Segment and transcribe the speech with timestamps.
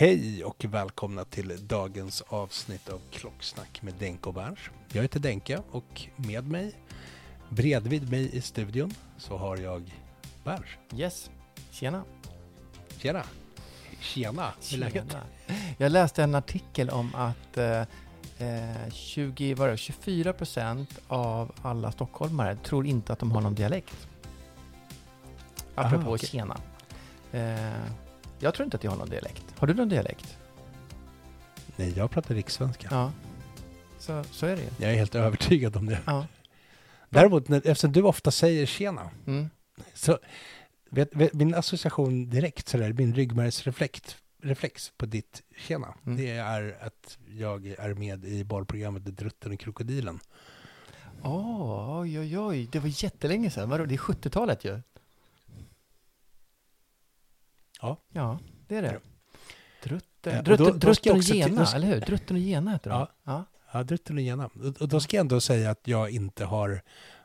[0.00, 4.58] Hej och välkomna till dagens avsnitt av Klocksnack med Denke och Berns.
[4.92, 6.74] Jag heter Denke och med mig,
[7.48, 9.94] bredvid mig i studion, så har jag
[10.44, 10.66] Berns.
[10.96, 11.30] Yes.
[11.70, 12.04] Tjena.
[12.98, 13.22] Tjena!
[14.00, 14.52] Tjena!
[14.70, 15.16] Hur är läget?
[15.78, 17.80] Jag läste en artikel om att eh,
[18.38, 23.40] eh, 20, vad är det, 24 procent av alla stockholmare tror inte att de har
[23.40, 24.08] någon dialekt.
[25.74, 26.28] Apropå Ah, okej.
[26.28, 26.56] tjena.
[27.32, 28.07] Eh,
[28.38, 29.44] jag tror inte att jag har någon dialekt.
[29.58, 30.36] Har du någon dialekt?
[31.76, 32.88] Nej, jag pratar rikssvenska.
[32.90, 33.12] Ja.
[33.98, 34.68] Så, så är det ju.
[34.78, 35.98] Jag är helt övertygad om det.
[36.06, 36.26] Ja.
[37.10, 39.50] Däremot, när, eftersom du ofta säger tjena, Mm.
[39.94, 40.18] så
[40.90, 46.18] vet, vet, min association direkt, sådär, min ryggmärgsreflex reflex på ditt tjena, Mm.
[46.18, 50.20] det är att jag är med i barprogrammet Drutten och krokodilen.
[51.22, 52.68] Åh, oj, oj, oj.
[52.72, 53.68] Det var jättelänge sedan.
[53.68, 54.80] Vadå, det är 70-talet ju.
[57.80, 57.96] Ja.
[58.12, 58.90] Ja, det är Ja.
[58.92, 59.00] det.
[59.88, 62.00] Drutten, drutten, då- då ska drutten och till- Gena, eller hur?
[62.00, 62.96] Drutten och Gena heter de.
[62.98, 63.08] Ja.
[63.24, 63.44] ja.
[63.72, 64.50] Ja, Drutten och Gena.
[64.80, 66.82] Och, då ska jag ändå säga att jag inte har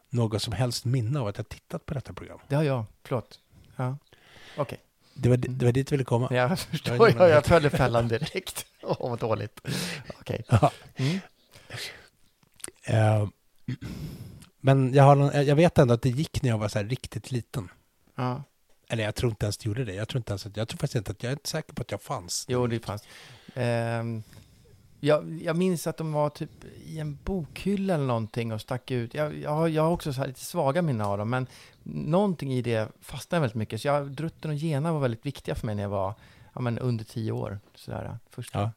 [0.09, 2.40] något som helst minne av att jag tittat på detta program.
[2.47, 2.86] Det har jag.
[3.03, 3.40] Förlåt.
[3.75, 3.97] Ja.
[4.58, 4.78] Okej.
[5.13, 6.28] Det var, det var dit jag ville komma.
[6.31, 7.09] Jag Jag förstår.
[7.09, 8.66] Jag, jag följde fällan direkt.
[8.84, 9.62] Åh, vad dåligt.
[10.19, 10.44] Okej.
[10.50, 10.72] Ja.
[10.96, 11.19] Mm.
[12.84, 13.28] Eh,
[14.62, 17.31] men jag, har, jag vet ändå att det gick när jag var så här riktigt
[17.31, 17.69] liten.
[18.16, 18.44] Ja.
[18.94, 19.94] Eller jag tror inte ens det gjorde det.
[19.94, 21.81] Jag tror, inte ens att, jag tror faktiskt inte att jag är inte säker på
[21.81, 22.46] att jag fanns.
[22.48, 23.04] Jo, det fanns.
[23.56, 24.24] Ehm,
[25.00, 26.50] jag, jag minns att de var typ
[26.86, 29.14] i en bokhylla eller någonting och stack ut.
[29.14, 31.48] Jag, jag, har, jag har också så lite svaga minnen av dem, men
[31.84, 33.81] någonting i det fastnade väldigt mycket.
[33.81, 36.14] Så jag, Drutten och Gena var väldigt viktiga för mig när jag var
[36.54, 37.60] ja, men under tio år.
[37.75, 38.54] Sådär, först.
[38.54, 38.72] Ja.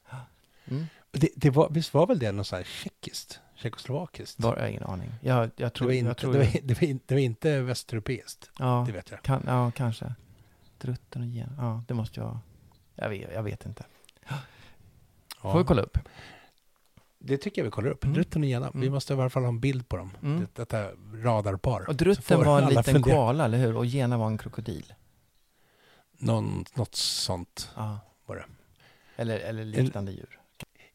[0.64, 0.86] Mm.
[1.12, 3.40] Det, det var, visst var väl det något så här tjeckiskt?
[3.54, 4.40] Tjeckoslovakiskt?
[4.40, 5.12] Var, jag har ingen aning.
[5.20, 7.20] Jag, jag det, tror, var jag inte, tror det, var, det, var, in- det var
[7.20, 9.22] inte västeuropeiskt, ja, det vet jag.
[9.22, 10.14] kan, ja, kanske.
[10.78, 11.52] Drutten och Gena.
[11.58, 12.38] Ja, det måste jag...
[12.94, 13.84] Jag vet, jag vet inte.
[15.42, 15.98] Får vi kolla upp?
[17.18, 18.04] Det tycker jag vi kollar upp.
[18.04, 18.14] Mm.
[18.14, 18.70] Drutten och Gena.
[18.74, 18.92] Vi Mm.
[18.94, 20.10] måste i alla fall ha en bild på dem.
[20.22, 20.40] Mm.
[20.40, 21.88] Det, detta radarpar.
[21.88, 23.14] Och Drutten var en liten fundera.
[23.14, 23.76] koala, eller hur?
[23.76, 24.94] Och Gena var en krokodil.
[26.12, 27.70] Någon, något sånt.
[27.76, 27.98] Ja.
[28.26, 28.44] Var det.
[29.16, 30.40] Eller, eller liknande djur.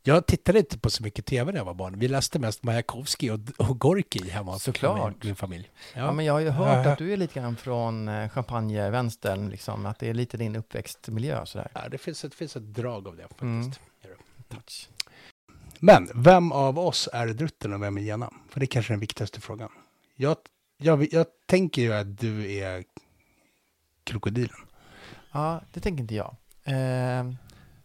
[0.03, 1.99] Jag tittade inte på så mycket tv när jag var barn.
[1.99, 5.09] Vi läste mest Majakovskij och, och Gorki hemma Såklart.
[5.11, 5.69] min, min familj.
[5.95, 6.11] Ja.
[6.11, 6.91] men jag har ju hört Ja.
[6.91, 11.45] att du är lite grann från eh, champagnevänstern, liksom, att det är lite din uppväxtmiljö
[11.45, 11.71] sådär.
[11.73, 13.41] Ja, det finns ett, finns ett drag av det faktiskt.
[13.41, 13.71] Mm.
[14.49, 14.89] Touch.
[15.79, 18.33] Men vem av oss är Drutten och vem är Gena?
[18.49, 19.69] För det är kanske den viktigaste frågan.
[20.15, 20.37] Jag,
[20.77, 22.83] jag, jag tänker ju att du är
[24.03, 24.57] krokodilen.
[25.31, 26.35] Ja, det tänker inte jag.
[26.63, 27.31] Eh,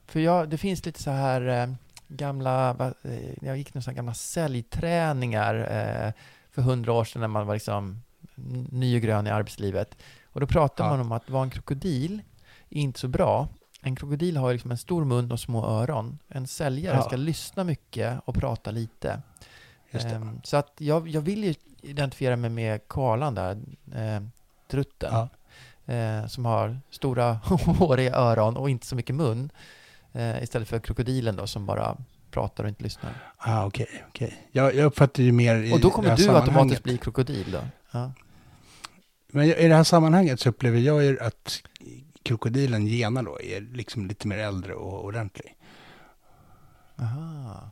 [0.07, 1.75] för jag, det finns lite så här eh,
[2.09, 2.71] gamla,
[3.03, 6.13] eh, jag gick några gamla säljträningar eh,
[6.51, 8.03] för hundra år sedan när man var liksom
[8.71, 9.97] ny och grön i arbetslivet.
[10.25, 10.97] Och då pratade Ja.
[10.97, 12.23] man om att vara en krokodil
[12.71, 13.49] är inte så bra.
[13.83, 16.19] En krokodil har liksom en stor mun och små öron.
[16.29, 17.03] En säljare Ja.
[17.03, 19.23] ska lyssna mycket och prata lite.
[19.91, 23.59] Ehm, så att jag, jag vill ju identifiera mig med koalan där,
[23.95, 24.23] eh,
[24.71, 25.11] trutten.
[25.13, 25.29] Ja.
[25.95, 27.33] eh, som har stora
[27.79, 29.51] håriga öron och inte så mycket mun.
[30.17, 31.97] Eh, istället för krokodilen då som bara
[32.31, 33.13] pratar och inte lyssnar.
[33.37, 34.49] Ah, okej, okej.
[34.53, 37.61] Jag, jag uppfattar ju mer i Och då kommer du automatiskt bli krokodil då?
[37.91, 38.13] Ja.
[39.33, 41.63] Men i det här sammanhanget så upplever jag ju att
[42.23, 45.57] krokodilen Gena då är liksom lite mer äldre och ordentlig.
[46.99, 47.71] Aha.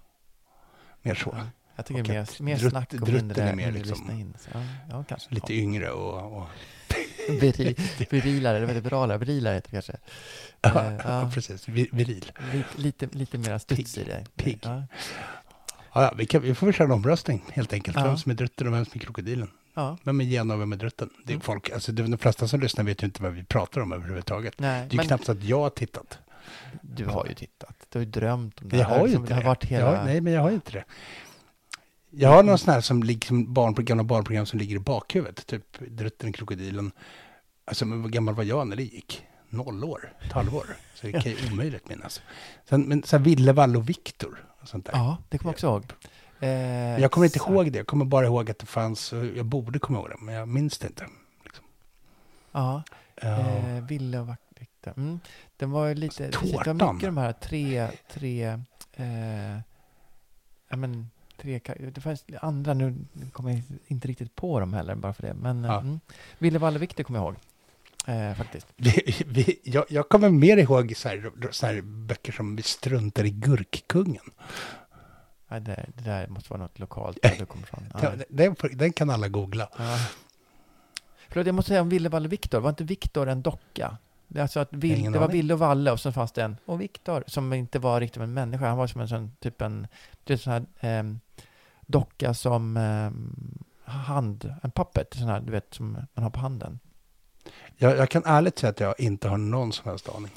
[1.02, 1.35] Mer så.
[1.38, 1.47] Ja.
[1.76, 4.35] Jag tycker mer, mer drutt- snack och mindre, är mer mindre liksom lyssna in.
[4.38, 5.35] Så, ja, ja, kanske.
[5.35, 6.38] Lite yngre och...
[6.38, 6.49] och
[7.29, 7.35] ja.
[7.41, 7.76] Viri,
[8.11, 8.81] virilare, eller?
[8.81, 9.97] Viralare, virilare heter det kanske.
[10.61, 11.31] ja, Eh, ja.
[11.35, 11.69] precis.
[11.69, 12.32] Vi- Viril.
[12.76, 14.25] Lite, lite, mera studs i det.
[14.37, 14.59] Pigg.
[14.62, 14.82] Ja.
[15.97, 17.97] Ja, ja, vi, kan, vi får väl köra en omröstning helt enkelt.
[17.97, 18.05] Ja.
[18.05, 19.50] Vem som är drutten och vem som är krokodilen.
[19.75, 19.97] ja.
[20.03, 21.11] Vem är Gena och vem är drutten?
[21.25, 21.41] Det är Mm.
[21.41, 24.55] folk, alltså de, flesta som lyssnar vet ju inte vad vi pratar om överhuvudtaget.
[24.61, 26.19] Nej, Det är men knappt så att jag har tittat.
[26.82, 27.76] du har ju tittat.
[27.88, 29.35] Du har ju drömt om det Jag har ju inte det.
[29.35, 29.97] har varit hela...
[29.97, 30.85] har, nej, men jag har ju inte det.
[32.16, 35.46] Jag har någon sån här som liksom barn, gamla barnprogram som ligger i bakhuvudet.
[35.46, 36.93] Typ Drutten och krokodilen.
[37.64, 39.26] Alltså, vad gammal var jag när det gick?
[39.49, 40.76] Noll år, ett halvår.
[40.94, 42.22] Så det kan ju omöjligt minnas.
[42.69, 44.93] Sen, men så här Ville, Valle och Viktor och sånt där.
[44.93, 45.84] Ja, det kommer jag också ihåg.
[46.40, 46.49] Eh,
[47.00, 47.78] Jag kommer inte så- ihåg det.
[47.78, 49.12] Jag kommer bara ihåg att det fanns.
[49.37, 51.06] Jag borde komma ihåg det, men jag minns det inte.
[51.44, 51.64] Liksom.
[52.52, 52.82] Ja,
[53.16, 54.93] eh, Ville och Vakter.
[54.96, 55.20] Mm.
[55.56, 56.28] Den var ju lite...
[56.28, 57.88] precis, Det var mycket de här tre...
[58.12, 58.44] tre
[58.93, 59.58] eh,
[60.70, 61.60] ja, men, tre
[61.94, 62.94] det fanns andra, nu
[63.32, 65.34] kommer jag inte riktigt på dem heller, bara för det.
[65.34, 65.81] Men Ja.
[65.81, 66.00] mm.
[66.38, 67.36] Ville, Valle, Viktor kommer jag ihåg.
[68.06, 68.66] Eh, faktiskt.
[68.76, 73.25] Vi, vi, jag, jag kommer mer ihåg så här, så här böcker som Vi struntar
[73.25, 74.31] i Gurkkungen.
[75.48, 77.84] Ja, det, det där måste vara något lokalt där du kommer ifrån.
[78.02, 78.10] Ja.
[78.10, 79.69] Den, den, den kan alla googla.
[79.78, 79.98] Ja.
[81.28, 82.60] Förlåt, jag måste säga om Ville, Valle, Viktor.
[82.60, 83.98] Var inte Viktor en docka?
[84.38, 85.29] Alltså att Vill, Ingen det var.
[85.29, 88.35] Ville och Valle och så fanns det en, och Viktor, som inte var riktigt en
[88.35, 88.69] människa.
[88.69, 89.87] Han var som en sån, typ en,
[90.26, 91.21] en sån här ehm,
[91.87, 96.79] docka som ehm, hand, en puppet, sån här, du vet, som man har på handen.
[97.76, 100.31] Jag, jag kan ärligt säga att jag inte har någon som helst aning.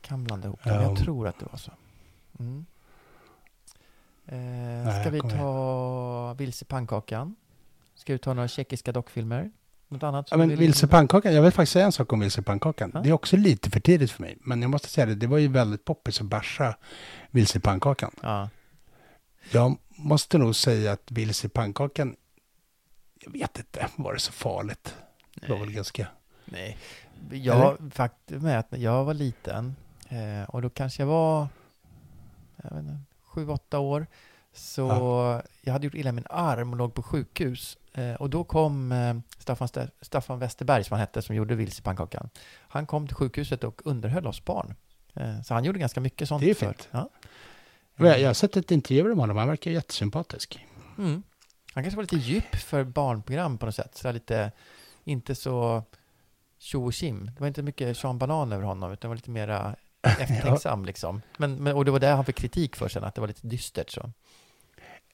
[0.00, 0.88] Kan blanda ihop det, men Ja.
[0.88, 1.72] jag tror att det var så.
[2.38, 2.66] Mm.
[4.26, 7.36] Eh, ska jag vi ta Vilse pannkakan?
[7.94, 9.50] Ska vi ta några tjeckiska dockfilmer?
[9.88, 10.28] Något annat?
[10.30, 12.90] Ja, men du vill- Vilse pannkakan, jag vill faktiskt säga en sak om Vilse pannkakan.
[12.94, 13.00] Ja.
[13.00, 14.38] Det är också lite för tidigt för mig.
[14.40, 16.76] Men jag måste säga det, det var ju väldigt poppis att basha
[17.30, 18.10] Vilse pannkakan.
[18.22, 18.48] Ja.
[19.52, 22.16] Jag måste nog säga att Vilse pannkakan,
[23.20, 24.94] jag vet inte, var det så farligt?
[25.34, 26.06] Det var väl ganska...
[26.44, 26.78] Nej,
[27.30, 29.76] jag, faktum är att när jag var liten
[30.08, 31.48] eh, och då kanske jag var
[32.62, 34.06] jag vet inte, sju, åtta år
[34.52, 37.78] så jag hade gjort illa min arm och låg på sjukhus
[38.18, 42.30] och då kom eh, Staffan, Ste- Staffan Westerberg som han hette som gjorde Vilse pannkakan.
[42.58, 44.74] Han kom till sjukhuset och underhöll oss barn.
[45.14, 46.42] Eh, så han gjorde ganska mycket sånt.
[46.42, 46.88] Det är fint.
[46.90, 47.10] Ja.
[47.96, 50.66] Jag, har sett ett intervju med honom, han verkar jättesympatisk.
[50.98, 51.22] Mm.
[51.74, 53.96] Han kanske var lite djup för barnprogram på något sätt.
[53.96, 54.52] Så lite,
[55.04, 55.82] inte så
[56.58, 57.30] tjo och tjim.
[57.34, 61.22] Det var inte mycket Sean Banan över honom, utan det var lite mera eftertänksam liksom.
[61.38, 63.46] Men, men, och det var där han fick kritik för sen, att det var lite
[63.46, 64.10] dystert så.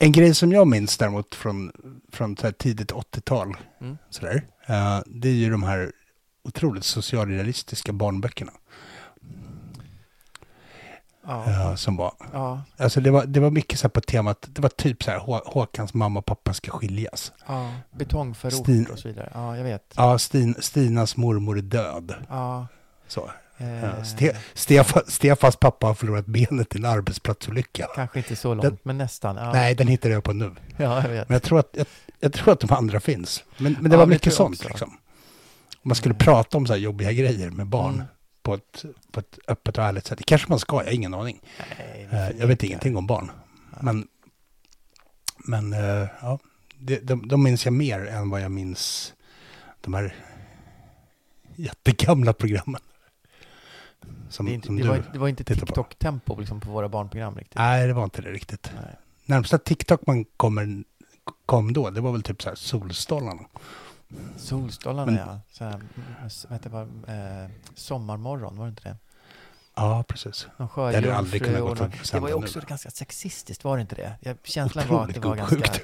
[0.03, 1.73] En grej som jag minns däremot från,
[2.13, 3.99] från tidigt 80-tal, Mm.
[4.11, 5.93] sådär, eh, det är ju de här
[6.45, 8.53] otroligt socialrealistiska barnböckerna
[11.27, 11.45] Ja.
[11.51, 12.13] eh, som var.
[12.33, 15.19] Ja, Alltså det var, det var mycket så på temat, det var typ så här
[15.19, 17.33] Hå- Håkans mamma och pappa ska skiljas.
[17.47, 19.31] ja, betongförort Stin- och så vidare.
[19.35, 19.95] Ja, jag vet.
[19.97, 22.15] Ja, Stin, Stinas mormor är död.
[22.29, 22.67] Ja,
[23.09, 23.31] Så.
[23.63, 27.87] Eh, Ste, Stefan, Stefans pappa har förlorat benet i en arbetsplatsolycka.
[27.95, 29.37] kanske inte så långt, Den- men nästan.
[29.37, 30.55] Ja, Nej, den hittade jag på nu.
[30.77, 31.29] ja jag vet.
[31.29, 31.87] Men jag tror att, jag,
[32.21, 33.45] jag tror att de andra finns.
[33.59, 34.91] Men, men det Ja, var mycket sånt liksom.
[35.85, 36.19] Om man skulle Mm.
[36.25, 38.07] prata om så här jobbiga grejer med barn Mm.
[38.43, 40.19] på, ett, på ett öppet och ärligt sätt.
[40.19, 41.41] Det kanske man ska, jag har ingen aning.
[41.79, 43.31] Nej, Eh, jag vet ingenting om barn.
[43.81, 44.07] Men,
[45.45, 46.39] men eh, ja,
[46.79, 49.15] det, de, de minns jag mer än vad jag minns
[49.81, 50.15] de här
[51.57, 52.81] jättegamla programmen.
[54.29, 55.67] Som, Det, inte, som det, var, det var inte tittar på.
[55.67, 57.59] TikTok-tempo liksom på våra barnprogram riktigt.
[57.59, 58.71] Nej, det var inte det riktigt.
[58.75, 58.97] Nej.
[59.25, 60.85] Närmsta TikTok man kommer,
[61.47, 62.57] kom då, det var väl typ så här.
[64.37, 65.41] Solstolarna Men- ja.
[65.53, 65.89] Så här, mm,
[66.49, 66.71] vad heter
[67.07, 67.13] det,
[67.45, 68.97] eh, sommarmorgon, var det inte det?
[69.75, 70.47] Ja, precis.
[70.57, 72.65] Det hade aldrig kunnat någon- för Det var ju också nu.
[72.69, 74.13] ganska sexistiskt, var det inte det?
[74.21, 75.81] Jag, känslan var att det var Otroligt ganska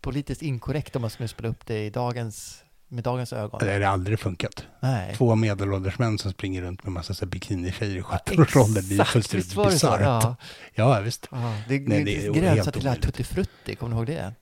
[0.00, 3.60] politiskt inkorrekt om man skulle spela upp det i dagens, med dagens ögon.
[3.60, 4.64] Det hade aldrig funkat.
[4.80, 5.14] Nej.
[5.16, 8.84] Två medelålders män som springer runt med massa bikinitjejer i 17-årsåldern.
[8.88, 10.00] Det är fullständigt bisarrt.
[10.00, 10.36] Ja.
[10.74, 11.28] Ja, visst.
[11.30, 11.36] Ja,
[11.68, 12.96] det, Nej, det, det är gränsar till det här.
[12.96, 14.32] Tutti Frutti, kommer du ihåg det?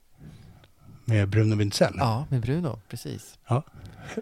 [1.04, 1.94] Med Bruno Wintzell.
[1.98, 3.38] Ja, med Bruno, precis.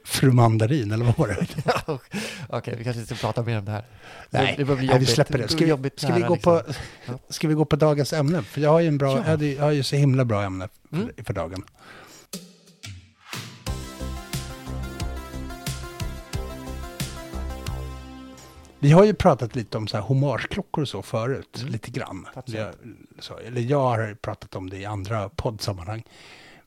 [0.04, 1.46] Fru Mandarin, eller vad var det?
[2.48, 3.84] Okej, vi kanske inte ska prata mer om det här.
[4.30, 5.48] Nej, det Nej, vi släpper det.
[5.48, 7.18] Ska vi, ska, vi gå på, liksom.
[7.28, 8.42] ska vi gå på dagens ämne?
[8.42, 9.24] För jag har ju, en bra, Ja.
[9.26, 11.10] jag jag har ju så himla bra ämne för, Mm.
[11.24, 11.62] för dagen.
[18.84, 21.72] Vi har ju pratat lite om så här hommageklockor och så förut, Mm.
[21.72, 22.26] lite grann.
[22.34, 22.74] Har,
[23.18, 26.04] så, eller jag har pratat om det i andra poddsammanhang.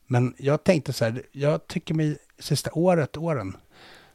[0.06, 3.56] Men jag tänkte så här, jag tycker mig sista året, åren,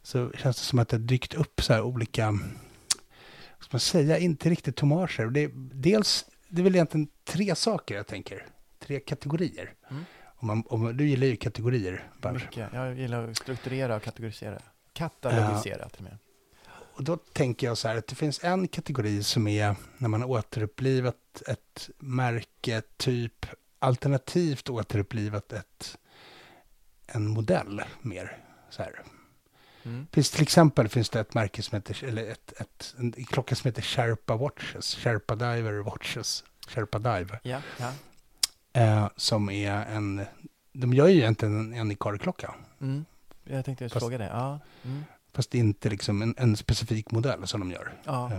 [0.01, 2.39] så känns det som att det har dykt upp så här olika, vad
[3.59, 5.25] ska man säga, inte riktigt hommager.
[5.25, 8.45] Och Det är, dels, det är väl egentligen tre saker jag tänker,
[8.79, 9.73] tre kategorier.
[9.89, 10.03] Mm.
[10.25, 12.43] Om man, om, du gillar ju kategorier, Bars.
[12.43, 12.69] Mycket.
[12.73, 14.59] Jag gillar att strukturera och kategorisera.
[14.93, 16.17] Katalogisera till och med.
[16.95, 20.21] Och då tänker jag så här att det finns en kategori som är när man
[20.21, 23.45] har återupplivat ett märke, typ
[23.79, 25.97] alternativt återupplivat ett,
[27.07, 28.37] en modell mer.
[28.69, 29.01] Så här.
[29.83, 30.07] Mm.
[30.11, 33.67] Finns till exempel finns det ett märke som heter, eller ett, ett, en klocka som
[33.67, 37.91] heter Sherpa Watches, Sherpa Diver Watches, Sherpa Dive, Ja, ja.
[38.81, 40.25] eh, som är en,
[40.73, 43.05] de gör ju egentligen en, en Ikari-klocka, Mm.
[43.43, 44.25] Jag tänkte just Fast- fråga det.
[44.27, 44.59] Ja.
[44.85, 45.03] Mm.
[45.33, 47.93] Fast det är inte liksom en, en specifik modell som de gör.
[48.05, 48.31] ja.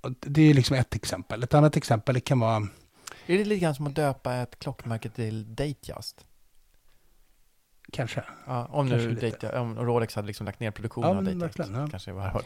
[0.00, 1.42] Och det är liksom ett exempel.
[1.42, 2.56] Ett annat exempel det kan vara,
[3.26, 6.24] Är det lite grann som att döpa ett klockmärke till Datejust?
[7.92, 9.14] kanske, Ja, om Kanske nu.
[9.14, 11.72] Data, om Rolex hade liksom lagt ner produktionen Ja, av Datejust.
[11.74, 11.88] ja.
[11.90, 12.44] Kanske jag har hört.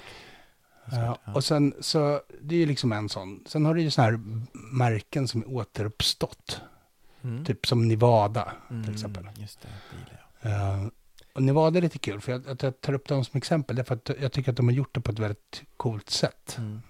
[0.90, 3.44] Ja, och sen så, det är ju liksom en sån.
[3.46, 4.20] Sen har du ju sådana här
[4.72, 6.60] märken som är återuppstått.
[7.22, 7.44] Mm.
[7.44, 9.30] Typ som Nevada Mm, till exempel.
[9.36, 10.90] Just det, det gillar jag.
[11.38, 13.94] Och Nevada är lite kul, för jag, att jag tar upp dem som exempel, därför
[13.94, 16.54] att jag tycker att de har gjort det på ett väldigt coolt sätt.
[16.58, 16.80] Mm.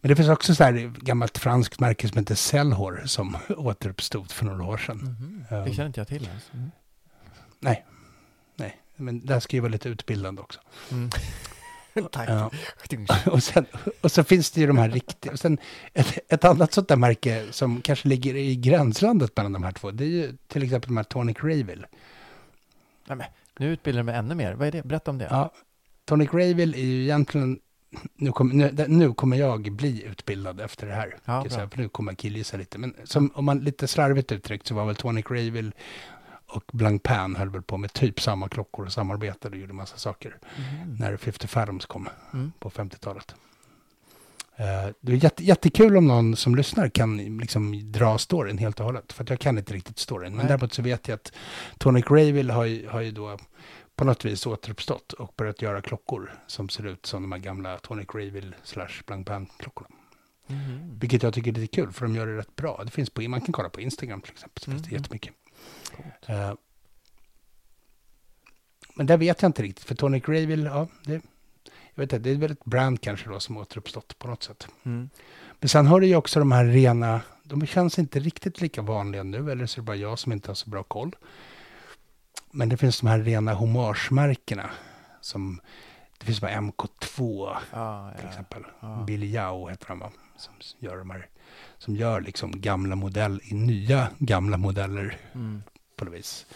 [0.00, 4.44] Men det finns också så här gammalt franskt märke som heter Cellhor som återuppstod för
[4.44, 5.16] några år sedan.
[5.50, 5.56] Ja.
[5.56, 6.50] Det känner inte jag till ens.
[6.54, 6.70] Mm.
[7.60, 7.86] Nej,
[8.56, 10.60] nej, men där ska ju vara lite utbildande också.
[10.90, 11.10] Mm.
[12.12, 12.28] Tack.
[12.28, 12.50] Ja.
[13.32, 13.66] Och, sen,
[14.00, 15.32] och så finns det ju de här riktiga.
[15.32, 15.58] Och sen
[15.94, 19.90] ett, ett annat sånt där märke som kanske ligger i gränslandet mellan de här två.
[19.90, 21.86] Det är ju till exempel de här Tonic Rayville.
[23.06, 23.26] Nej, men,
[23.58, 24.54] nu utbildar jag mig ännu mer.
[24.54, 24.82] Vad är det?
[24.82, 25.28] Berätta om det.
[25.30, 25.52] Ja,
[26.04, 27.58] Tonic Rayville är ju egentligen...
[28.14, 31.16] Nu, kom, nu, nu kommer jag bli utbildad efter det här.
[31.24, 32.78] Ja, säga, för nu kommer jag killgissa lite.
[32.78, 35.72] Men som, om man lite slarvigt uttryckt så var väl Tonic Rayville
[36.46, 40.38] och Blancpain höll väl på med typ samma klockor och samarbetade och gjorde massa saker.
[40.56, 40.96] Mhm.
[40.98, 42.52] när 50 Fathoms kom Mm.
[42.58, 43.34] på 50-talet.
[44.56, 48.86] Eh, det är jätte, jättekul om någon som lyssnar kan liksom dra storyn helt och
[48.86, 49.12] hållet.
[49.12, 50.32] För jag kan inte riktigt storyn.
[50.32, 50.46] Men Nej.
[50.48, 51.32] däremot så vet jag att
[51.78, 53.38] Tonic Rayville har ju, har ju då
[53.96, 57.78] på något vis återuppstått och börjat göra klockor som ser ut som de här gamla
[57.78, 59.88] Tonic Rayville slash Blancpain-klockorna.
[60.46, 60.98] Mhm.
[60.98, 62.82] Vilket jag tycker är lite kul för de gör det rätt bra.
[62.84, 64.62] Det finns på, man kan kolla på Instagram till exempel.
[64.64, 65.02] Så finns det Mm.
[65.02, 65.34] jättemycket.
[66.26, 66.54] Eh,
[68.94, 69.84] men där vet jag inte riktigt.
[69.84, 71.22] För Tonic Rayville, ja, det,
[71.94, 74.68] jag vet inte, det är väl ett brand kanske då som återuppstått på något sätt.
[74.84, 75.10] Mm.
[75.60, 79.22] Men sen har du ju också de här rena, de känns inte riktigt lika vanliga
[79.22, 81.16] nu, eller så är det bara jag som inte har så bra koll.
[82.50, 84.70] Men det finns de här rena hommagemärkena.
[85.20, 85.60] Som,
[86.18, 88.62] det finns de här MK2 Ja, till exempel.
[88.80, 89.04] Ja.
[89.06, 90.10] Billy Yao heter han va?
[90.36, 91.28] Som gör de här,
[91.78, 95.62] som gör liksom gamla modell i nya gamla modeller Mm.
[95.96, 96.46] på något vis.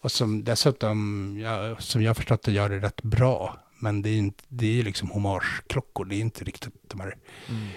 [0.00, 3.56] Och som dessutom, ja, som jag förstått det, gör det rätt bra.
[3.84, 7.16] Men det är ju det är liksom hommageklockor, det är inte riktigt de här
[7.48, 7.68] Mm.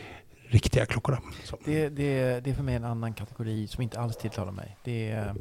[0.47, 1.21] riktiga klockorna.
[1.65, 4.77] Det, det, det är för mig en annan kategori som inte alls tilltalar mig.
[4.83, 5.35] Det är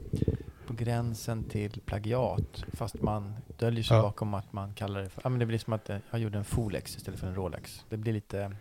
[0.67, 2.65] på gränsen till plagiat.
[2.73, 4.03] Fast man döljer sig Ja.
[4.03, 5.21] bakom att man kallar det för...
[5.25, 7.85] Ja, men det blir som att jag gjorde en Folex istället för en Rolex.
[7.89, 8.57] Det blir lite...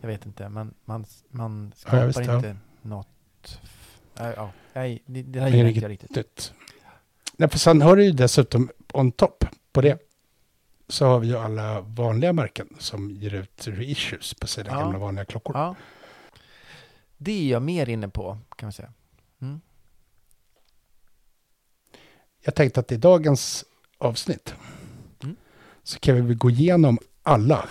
[0.00, 2.36] Jag vet inte, men man, man Ja, skapar visst, ja.
[2.36, 3.60] inte något...
[4.14, 6.16] Ja, ja, nej, det, det här gillar inte jag riktigt.
[6.16, 6.52] riktigt.
[7.36, 9.98] Nej, för sen har du ju dessutom on top på det
[10.92, 14.78] så har vi ju alla vanliga märken som ger ut reissues på sina Ja.
[14.80, 15.56] gamla vanliga klockor.
[15.56, 15.74] Ja.
[17.16, 18.92] Det är jag mer inne på, kan man säga.
[19.42, 19.60] Mm.
[22.44, 23.64] Jag tänkte att i dagens
[23.98, 24.54] avsnitt
[25.22, 25.36] Mm.
[25.82, 27.68] så kan vi gå igenom alla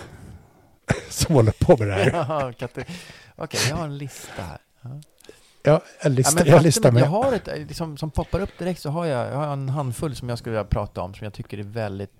[1.08, 2.10] som håller på med det här.
[2.12, 2.52] Ja,
[3.36, 4.58] Okej, jag har en lista här.
[4.80, 5.00] Ja.
[5.62, 7.02] Ja, en lista, men jag listar med.
[7.02, 9.68] Jag har ett, eh, liksom, som poppar upp direkt så har jag, jag har en
[9.68, 12.10] handfull som jag skulle vilja prata om som jag tycker är väldigt...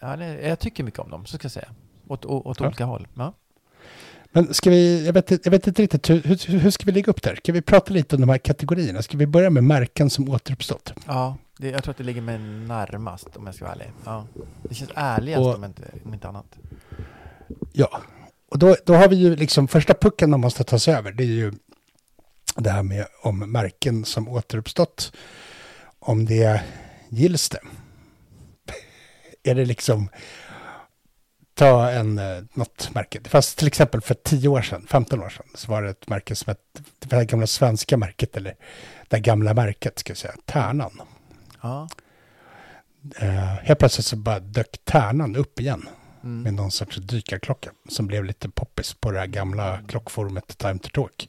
[0.00, 1.68] Ja, det, jag tycker mycket om dem, så ska jag säga.
[2.08, 2.66] Åt, åt, åt Ja.
[2.66, 3.08] olika håll.
[3.14, 3.34] Ja.
[4.32, 7.10] Men ska vi, jag vet, jag vet inte riktigt, hur, hur, hur ska vi lägga
[7.10, 7.34] upp där?
[7.36, 9.02] Ska vi prata lite om de här kategorierna?
[9.02, 10.92] Ska vi börja med märken som återuppstått?
[11.06, 13.92] Ja, det, jag tror att det ligger mig närmast om jag ska vara ärlig.
[14.04, 14.26] Ja.
[14.62, 16.58] Det känns ärligast Och- om, inte, om inte annat.
[17.72, 18.00] Ja,
[18.50, 21.12] och då, då har vi ju liksom första pucken man måste ta sig över.
[21.12, 21.52] Det är ju
[22.56, 25.12] det här med om märken som återuppstått.
[25.98, 26.62] Om det
[27.08, 27.60] gills det.
[29.48, 30.08] Är det liksom
[31.54, 33.18] ta en, eh, något märke.
[33.22, 36.08] Det fanns till exempel för 10 år sedan, 15 år sedan, så var det ett
[36.08, 38.56] märke som hette, det här gamla svenska märket, eller
[39.08, 41.00] det gamla märket ska jag säga, Tärnan.
[41.60, 41.88] Ja.
[43.16, 45.88] Eh, helt plötsligt så bara dök Tärnan upp igen.
[46.22, 46.42] Mm.
[46.42, 50.88] med någon sorts dykarklocka som blev lite poppis på det här gamla klockforumet Time to
[50.92, 51.28] Talk.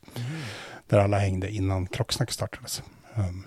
[0.88, 2.84] Där alla hängde innan klocksnack startades.
[3.16, 3.46] Um,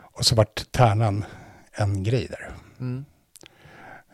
[0.00, 1.24] och så vart tärnan
[1.72, 2.50] en grej där.
[2.80, 3.04] Mm.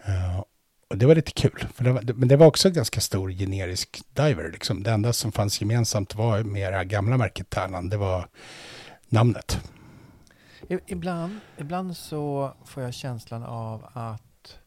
[0.06, 0.42] Eh,
[0.88, 1.66] och det var lite kul.
[1.74, 4.50] För det var, men det var också en ganska stor generisk diver.
[4.52, 4.82] Liksom.
[4.82, 7.88] Det enda som fanns gemensamt var med det här gamla märket Tärnan.
[7.88, 8.28] Det var
[9.08, 9.60] namnet.
[10.86, 14.58] Ibland, ibland så får jag känslan av att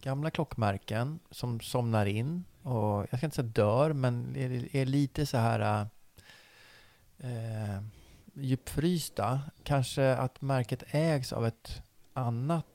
[0.00, 5.26] gamla klockmärken som somnar in och jag ska inte säga dör, men är, är lite
[5.26, 5.88] så här
[7.18, 7.82] eh, eh
[8.34, 9.40] djupfrysta.
[9.62, 11.82] Kanske att märket ägs av ett
[12.12, 12.66] annat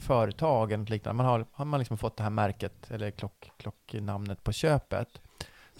[0.00, 1.16] företag eller liknande.
[1.16, 5.20] Man har, har man liksom fått det här märket eller klock, klocknamnet på köpet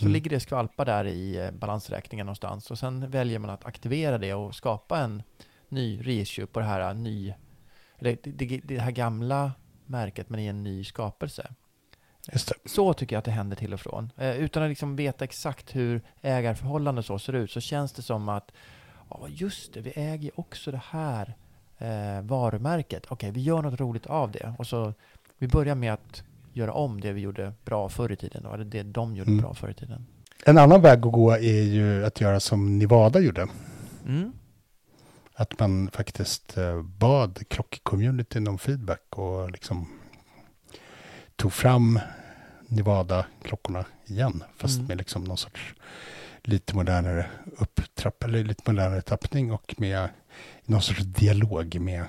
[0.00, 0.12] så Mm.
[0.12, 4.34] ligger det skvalpa där i eh, balansräkningen någonstans och sen väljer man att aktivera det
[4.34, 5.22] och skapa en
[5.68, 7.34] ny reissue på det här eh, ny,
[7.98, 9.52] eller det, det, här gamla
[9.86, 11.54] märket men i en ny skapelse.
[12.64, 14.10] Så tycker jag att det händer till och från.
[14.16, 18.28] Eh, utan att liksom veta exakt hur ägarförhållandet så ser ut så känns det som
[18.28, 18.52] att
[19.10, 21.36] ja just det, vi äger också det här
[21.80, 23.06] eh, varumärket.
[23.08, 24.54] Okej, vi gör något roligt av det.
[24.58, 24.94] Och så
[25.38, 26.22] vi börjar med att
[26.52, 28.42] göra om det vi gjorde bra förr i tiden.
[28.42, 29.42] Då, eller det de gjorde Mm.
[29.42, 30.06] bra förr i tiden.
[30.46, 33.46] En annan väg att gå är ju att göra som Nevada gjorde.
[34.06, 34.32] Mm.
[35.34, 39.88] Att man faktiskt eh, bad klockcommunityn om feedback och liksom
[41.36, 42.00] tog fram
[42.68, 44.44] Nevada-klockorna igen.
[44.56, 44.86] Fast Mm.
[44.88, 45.74] med liksom någon sorts
[46.50, 47.26] lite modernare
[47.58, 50.08] upptrapp eller lite modernare tappning och med
[50.64, 52.04] någon sorts dialog med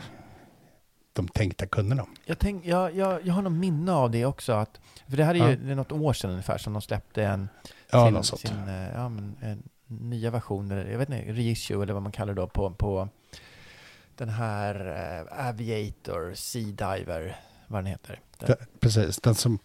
[1.13, 2.05] de tänkta kunderna.
[2.25, 4.53] Jag, tänk, jag, jag, jag har någon minne av det också.
[4.53, 7.24] Att, för det här är ju det är något år sedan ungefär som de släppte
[7.24, 7.50] en,
[7.91, 8.39] Ja, sin, något sånt.
[8.41, 12.12] sin eh, ja, men, en nya version, eller jag vet inte, reissue eller vad man
[12.12, 13.10] kallar det då på, på
[14.15, 14.75] den här
[15.29, 16.63] eh, Aviator Sea
[16.95, 18.19] Diver, vad den heter.
[18.38, 19.60] Den, Det, precis, den som,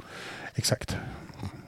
[0.55, 0.97] exakt.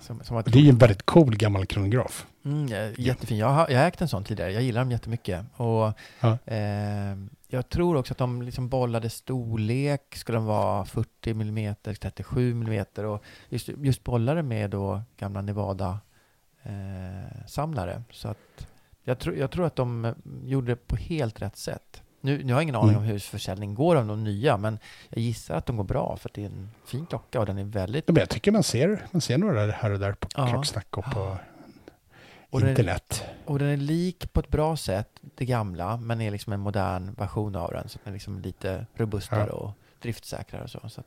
[0.01, 2.27] som, som det är ju en väldigt cool gammal kronograf.
[2.49, 3.39] Mm, jättefin.
[3.39, 4.53] Jag har, jag har ägt en sån tidigare.
[4.53, 5.45] Jag gillar dem jättemycket.
[5.57, 6.39] Och, Ja.
[6.47, 7.17] eh,
[7.49, 10.17] jag tror också att de liksom bollade storlek.
[10.17, 12.85] Skulle de vara 40 mm, 37 mm.
[13.05, 15.99] Och just, just bollade med då gamla Nevada
[16.63, 17.47] eh.
[18.11, 18.67] Så att
[19.05, 22.03] jag, tror jag tror att de eh, gjorde det på helt rätt sätt.
[22.21, 23.03] Nu, nu har jag ingen aning Mm.
[23.03, 26.29] om hur försäljning går av de nya, men jag gissar att de går bra för
[26.29, 28.05] att det är en fin klocka och den är väldigt...
[28.07, 30.47] Ja, Men jag tycker man ser, man ser några här och där på Ja.
[30.49, 31.39] klocksnack och på
[32.51, 33.23] Och det- internet.
[33.45, 37.15] Och den är lik på ett bra sätt det gamla, men är liksom en modern
[37.15, 37.89] version av den.
[37.89, 39.53] Så den är liksom lite robustare Ja.
[39.55, 39.71] och
[40.03, 40.89] driftsäkrare och så.
[40.89, 41.03] så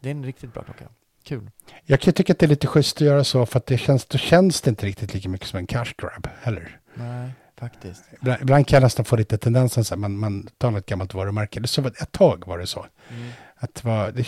[0.00, 0.84] det är en riktigt bra klocka.
[1.22, 1.50] Kul.
[1.84, 4.04] Jag kan tycka att det är lite schysst att göra så för att det känns,
[4.06, 6.78] då känns det inte riktigt lika mycket som en cash grab heller.
[6.94, 8.04] Nej, faktiskt.
[8.20, 11.14] Ibland, ibland kan jag nästan få lite tendensen så här, man, man tar något gammalt
[11.14, 11.60] varumärke.
[11.60, 12.86] Det så ett tag var det så.
[13.10, 13.30] Mm.
[13.56, 14.24] Att var, det,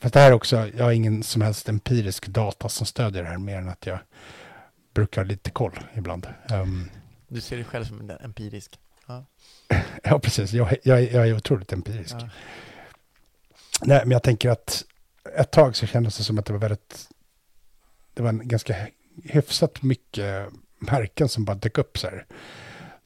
[0.00, 3.28] fast det här är också, jag har ingen som helst empirisk data som stödjer det
[3.28, 3.98] här mer än att jag
[4.94, 6.26] brukar lite koll ibland.
[6.50, 6.90] Ehm,
[7.28, 8.78] Du ser dig själv som empirisk.
[10.02, 10.52] ja, precis.
[10.52, 12.14] Jag, jag, jag är otroligt empirisk.
[12.20, 12.28] Ja.
[13.82, 14.84] Nej, men jag tänker att
[15.38, 17.08] ett tag så kändes det som att det var väldigt,
[18.14, 18.76] det var en ganska
[19.24, 20.48] hyfsat mycket
[20.78, 22.26] märken som bara dök upp så här.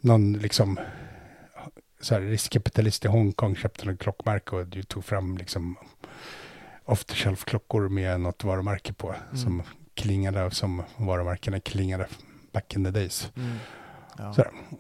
[0.00, 0.78] Någon liksom,
[2.00, 5.76] så här riskkapitalist i Hongkong köpte en klockmärke och du tog fram liksom
[6.84, 9.36] off the shelf klockor med något varumärke på Mm.
[9.36, 9.62] som
[9.94, 12.06] klingade som varumärkena klingade
[12.52, 13.32] back in the days.
[13.36, 13.56] Mm.
[14.18, 14.34] Ja.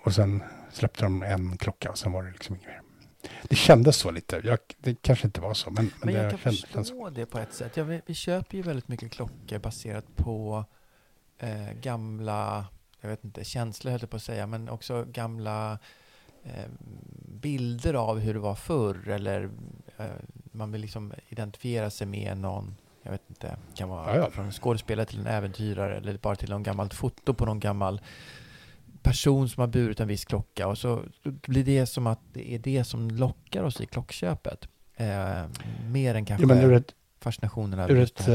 [0.04, 2.80] Och sen släppte de en klocka och sen var det liksom inget mer.
[3.48, 4.40] Det kändes så lite.
[4.44, 6.66] Jag, det kanske inte var så, men, men, Men jag det kan kändes så.
[6.66, 7.76] förstå det på ett sätt.
[7.76, 10.64] Ja, vi, vi köper ju väldigt mycket klockor baserat på
[11.38, 12.66] eh, gamla,
[13.00, 15.78] jag vet inte, känslor höll jag på att säga, men också gamla
[16.44, 16.64] eh,
[17.28, 19.50] bilder av hur det var förr eller
[19.96, 20.06] eh,
[20.52, 24.30] man vill liksom identifiera sig med någon, jag vet inte, det kan vara Ja, ja.
[24.30, 28.00] från en skådespelare till en äventyrare eller bara till någon gammalt foto på någon gammal
[29.02, 32.58] person som har burit en viss klocka och så blir det som att det är
[32.58, 34.68] det som lockar oss i klockköpet.
[34.96, 35.44] Eh,
[35.90, 38.34] mer än kanske Ja, ur ett, fascinationen av ur ett, uh,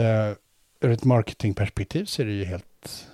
[0.80, 3.08] ur ett marketingperspektiv så är det ju helt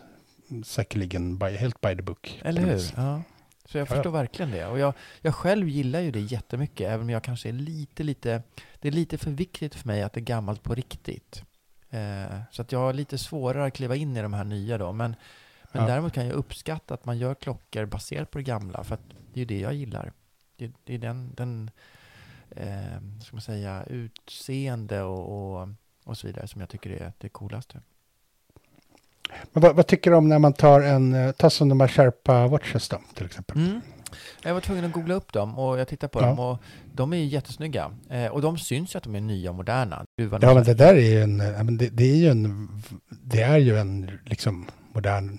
[0.65, 2.41] säkerligen by, helt by the book.
[2.44, 2.82] Eller hur?
[2.96, 3.22] Ja.
[3.65, 3.95] Så jag Ja, ja.
[3.95, 4.65] förstår verkligen det.
[4.67, 8.43] Och jag, jag själv gillar ju det jättemycket, även om jag kanske är lite, lite...
[8.80, 11.43] Det är lite för viktigt för mig att det är gammalt på riktigt.
[11.89, 14.91] Eh, så att jag har lite svårare att kliva in i de här nya då.
[14.91, 15.15] Men,
[15.71, 15.88] men Ja.
[15.89, 19.01] däremot kan jag uppskatta att man gör klockor baserat på det gamla, för att
[19.34, 20.12] det är ju det jag gillar.
[20.58, 21.71] Det, det är den, den
[22.49, 25.67] eh, ska man säga, utseende och, och,
[26.04, 27.82] och så vidare som jag tycker är det coolaste.
[29.54, 31.88] Men vad, vad tycker du om när man tar en, eh, tar som de här
[31.88, 33.58] Sherpa Watches då, till exempel?
[33.58, 33.82] Mm.
[34.44, 36.26] Jag var tvungen att googla upp dem och jag tittade på Ja.
[36.28, 36.58] dem och
[36.94, 37.92] de är ju jättesnygga.
[38.10, 40.06] Eh, och de syns ju att de är nya och moderna.
[40.18, 42.70] Duvan Ja, men det där är ju en, men det, det är ju en,
[43.10, 45.38] det är ju en liksom modern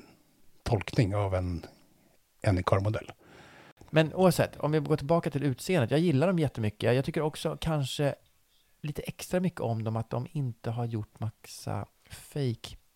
[0.62, 1.66] tolkning av en
[2.46, 3.12] Anycar-modell.
[3.90, 5.90] Men oavsett, om vi går tillbaka till utseendet.
[5.90, 6.94] Jag gillar dem jättemycket.
[6.94, 8.14] Jag tycker också kanske
[8.82, 11.86] lite extra mycket om dem att de inte har gjort massa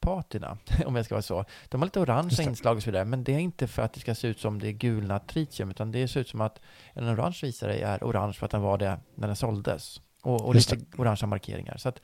[0.01, 1.45] fake-patina, om jag ska vara så.
[1.69, 2.43] De har lite orangea det.
[2.43, 4.59] inslag och så vidare, men det är inte för att det ska se ut som
[4.59, 6.61] det är gulna tritium, utan det ser ut som att
[6.93, 10.01] en orange visare är orange för att den var det när den såldes.
[10.23, 11.77] Och, och lite orangea markeringar.
[11.77, 12.01] Så att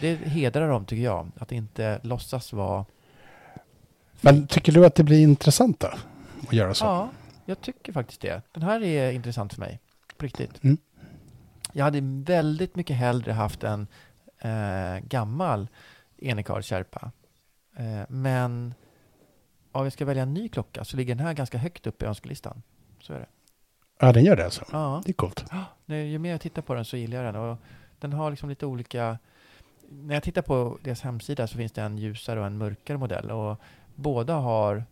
[0.00, 2.84] det hedrar dem, tycker jag, att inte låtsas vara...
[4.20, 5.88] Men tycker du att det blir intressant då?
[6.46, 6.84] Att göra så?
[6.84, 7.10] Ja,
[7.44, 8.42] jag tycker faktiskt det.
[8.52, 9.80] Den här är intressant för mig.
[10.16, 10.64] På riktigt.
[10.64, 10.76] Mm.
[11.72, 12.00] Jag hade
[12.32, 13.86] väldigt mycket hellre haft en
[14.38, 15.68] eh, gammal
[16.62, 17.12] Sherpa.
[17.76, 18.74] Eh, men
[19.72, 22.06] om jag ska välja en ny klocka så ligger den här ganska högt upp i
[22.06, 22.62] önskelistan.
[23.00, 23.26] Så är det.
[23.98, 24.64] Ja, den gör det alltså.
[24.72, 25.44] Ja, Det är coolt.
[25.86, 27.42] nu, ju mer jag tittar på den så gillar jag den.
[27.42, 27.58] Och
[27.98, 29.18] den har liksom lite olika...
[29.88, 33.30] När jag tittar på deras hemsida så finns det en ljusare och en mörkare modell.
[33.30, 33.60] Och
[33.94, 34.84] båda har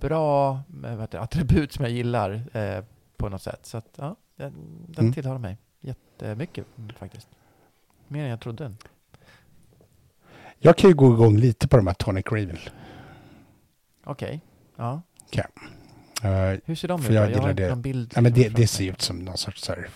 [0.00, 0.60] bra
[1.10, 2.84] det, attribut som jag gillar eh,
[3.16, 3.66] på något sätt.
[3.66, 4.52] Så att, ja, den,
[4.88, 5.12] den Mm.
[5.12, 6.66] tilltalar mig jättemycket
[6.98, 7.28] faktiskt.
[8.08, 8.72] Mer än jag trodde.
[10.64, 12.58] Jag kan ju gå igång lite på de här Tonic Ravel.
[14.04, 14.40] Okej.
[14.76, 15.02] Ja.
[16.24, 17.10] Uh, Hur ser de ut?
[17.10, 17.68] jag jag har det.
[17.68, 18.12] någon bild.
[18.14, 19.88] ja, men det, det ser ut som någon sorts så här,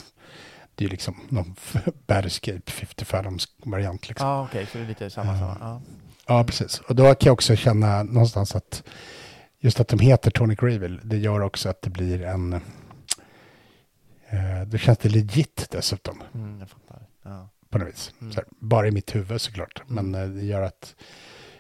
[0.75, 1.55] det är liksom någon
[2.07, 4.29] Battlescape 50 Fathoms variant liksom.
[4.29, 4.67] Ja, okej.
[4.67, 5.33] så det är lite samma.
[5.33, 5.39] Ja.
[5.39, 5.57] samma.
[5.61, 5.81] Ja.
[6.27, 6.79] Ja, precis.
[6.79, 8.83] Och då kan jag också känna någonstans att
[9.59, 12.53] just att de heter Tonic Ravel, det gör också att det blir en...
[14.29, 17.07] Eh, då känns det legit dessutom Mm, jag fattar.
[17.23, 17.49] Ja.
[17.71, 18.13] På något vis.
[18.21, 18.33] Mm.
[18.37, 19.83] Här, bara i mitt huvud såklart.
[19.91, 20.11] Mm.
[20.11, 20.95] Men eh, det gör att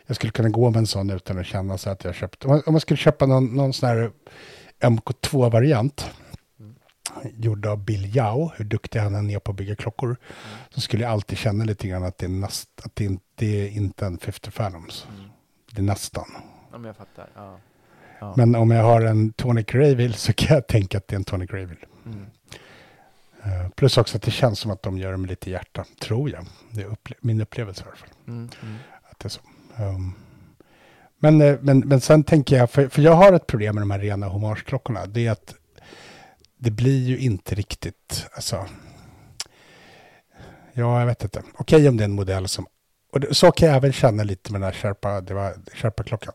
[0.06, 2.44] jag skulle kunna gå med en sån utan att känna så att jag köpt...
[2.44, 4.10] Om man, om man skulle köpa någon, någon sån här
[4.80, 6.10] MK2-variant
[6.60, 6.74] Mm.
[7.42, 10.18] gjord av Bill Yao, hur duktig han än är på att bygga klockor, Mm.
[10.70, 13.46] så skulle jag alltid känna lite grann att det är, näst, att det inte, det
[13.66, 15.06] är inte en 50 Fathoms.
[15.10, 15.30] Mm.
[15.72, 16.24] Det är nästan.
[16.72, 17.28] Ja, men jag fattar.
[17.34, 17.58] Ja.
[18.20, 18.34] Ja.
[18.36, 21.24] Men om jag har en Tonic Ravel så kan jag tänka att det är en
[21.24, 21.76] Tonic Ravel.
[22.06, 22.26] Mm.
[23.48, 26.30] Eh, plus också att det känns som att de gör det med lite hjärta, tror
[26.30, 26.46] jag.
[26.72, 28.08] Det är upple- min upplevelse i alla fall.
[28.26, 28.50] Mm.
[28.62, 28.76] Mm.
[29.10, 29.40] Att det är så.
[29.82, 30.14] Um,
[31.18, 33.90] men, eh, men, men sen tänker jag, för, för jag har ett problem med de
[33.90, 35.06] här rena hommageklockorna.
[35.06, 35.54] Det är att
[36.58, 38.66] det blir ju inte riktigt, alltså.
[40.72, 41.42] Ja, jag vet inte.
[41.54, 42.66] Okej om det är en modell som,
[43.12, 46.34] och det, så kan jag även känna lite med den här Sherpa, det var Sherpa-klockan.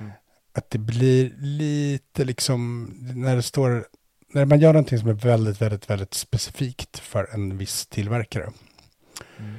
[0.00, 0.12] Mm.
[0.54, 3.86] Att det blir lite liksom, när det står,
[4.36, 8.50] när man gör någonting som är väldigt, väldigt, väldigt specifikt för en viss tillverkare.
[9.38, 9.54] Mm.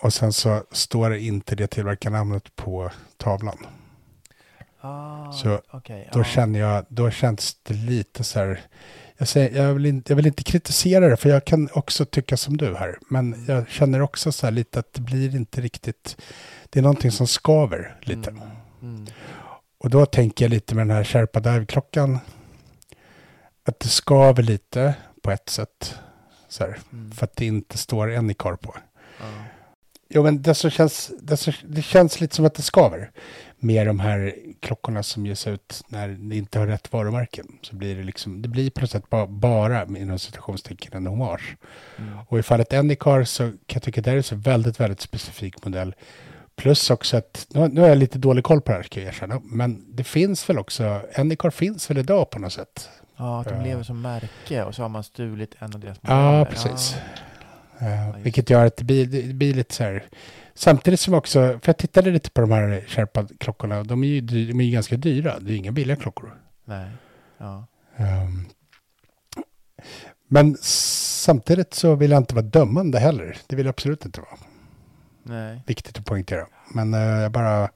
[0.00, 3.66] Och sen så står det inte det tillverkarnamnet på tavlan.
[4.80, 6.24] Ah, Så okej, Då ja.
[6.24, 8.60] känner jag, då känns det lite så här.
[9.16, 12.36] Jag, säger, jag, vill inte, jag vill inte kritisera det, för jag kan också tycka
[12.36, 12.98] som du här.
[13.08, 16.16] Men jag känner också så här lite att det blir inte riktigt,
[16.70, 18.30] det är någonting som skaver lite.
[18.30, 18.42] Mm.
[18.82, 19.06] Mm.
[19.78, 22.18] Och då tänker jag lite med den här Sherpa Dive-klockan,
[23.64, 25.94] att det skaver lite på ett sätt.
[26.48, 27.12] Så här, Mm.
[27.12, 28.76] för att det inte står Anycar på.
[29.20, 29.24] Ja.
[30.14, 33.10] Jo, men det, så känns, det, så, det känns lite som att det skaver
[33.58, 37.46] med de här klockorna som ges ut när det inte har rätt varumärken.
[37.62, 41.56] Så blir det liksom, det blir på något sätt bara, bara inom citationstecken en hommage.
[41.98, 42.18] Mm.
[42.28, 45.64] Och i fallet Anycar så kan jag tycka att det är så väldigt, väldigt specifik
[45.64, 45.94] modell.
[46.56, 49.08] Plus också att, nu, nu har jag lite dålig koll på det här ska jag
[49.08, 52.88] erkänna, men det finns väl också, Anycar finns väl idag på något sätt?
[53.22, 53.62] Ja, att de Ja.
[53.62, 56.44] lever som märke och så har man stulit en av deras Ja, modeller.
[56.44, 56.96] precis.
[57.78, 57.86] Ja.
[57.86, 60.04] Eh, just vilket gör att det blir, det blir lite så här.
[60.54, 64.60] Samtidigt som också, för jag tittade lite på de här Sherpa-klockorna, de är ju, de
[64.60, 66.34] är ju ganska dyra, det är inga billiga klockor.
[66.64, 66.90] Nej.
[67.38, 67.66] Ja.
[67.96, 68.46] Ehm,
[70.28, 73.36] men samtidigt så vill jag inte vara dömande heller.
[73.46, 74.38] Det vill jag absolut inte vara.
[75.22, 75.60] Nej.
[75.66, 76.46] Viktigt att poängtera.
[76.74, 77.70] Men eh, jag bara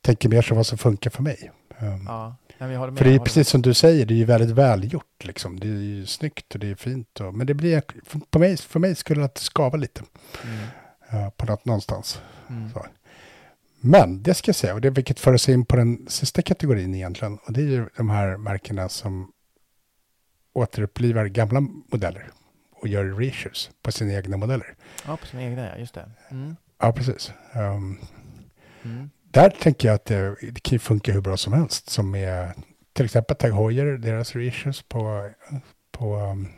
[0.00, 1.50] tänker mer så vad som funkar för mig.
[1.78, 2.36] Ehm, Ja.
[2.58, 2.76] Nej.
[2.96, 5.24] För det är precis som du säger, det är ju väldigt välgjort.
[5.24, 5.60] Liksom.
[5.60, 7.20] Det är ju snyggt och det är fint.
[7.20, 7.82] Och, men det blir,
[8.32, 10.02] för, mig, för mig skulle det skava lite.
[10.44, 11.24] Mm.
[11.24, 12.20] eh, på något, någonstans.
[12.48, 12.70] Mm.
[13.80, 16.94] Men det ska jag säga, och det vilket för oss in på den sista kategorin
[16.94, 17.38] egentligen.
[17.38, 19.32] Och det är ju de här märkena som
[20.52, 22.30] återupplivar gamla modeller
[22.72, 24.74] och gör reissues på sina egna modeller.
[25.06, 25.76] Ja, på sina egna, ja.
[25.76, 26.10] Just det.
[26.30, 26.56] Mm.
[26.78, 27.32] Ja, precis.
[27.52, 27.98] Ehm,
[28.86, 29.10] Mm.
[29.36, 31.90] Där tänker jag att det, det kan funka hur bra som helst.
[31.90, 32.52] Som med
[32.92, 35.30] till exempel Tag Heuer, deras reissues på,
[35.92, 36.48] på um,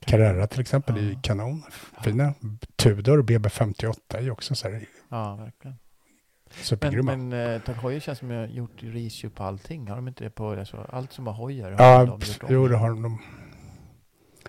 [0.00, 1.20] Carrera till exempel, är Ja.
[1.22, 1.62] kanon.
[2.04, 2.34] Fina.
[2.76, 5.76] Tudor BB58 är ju också så här Ja, verkligen.
[6.50, 7.16] Supergrymma.
[7.16, 9.88] Men, men eh, Tag Heuer känns som jag har gjort reissue på allting.
[9.88, 12.48] Har de inte det på alltså, allt som har har ja, de gjort om.
[12.54, 13.18] jo det har de.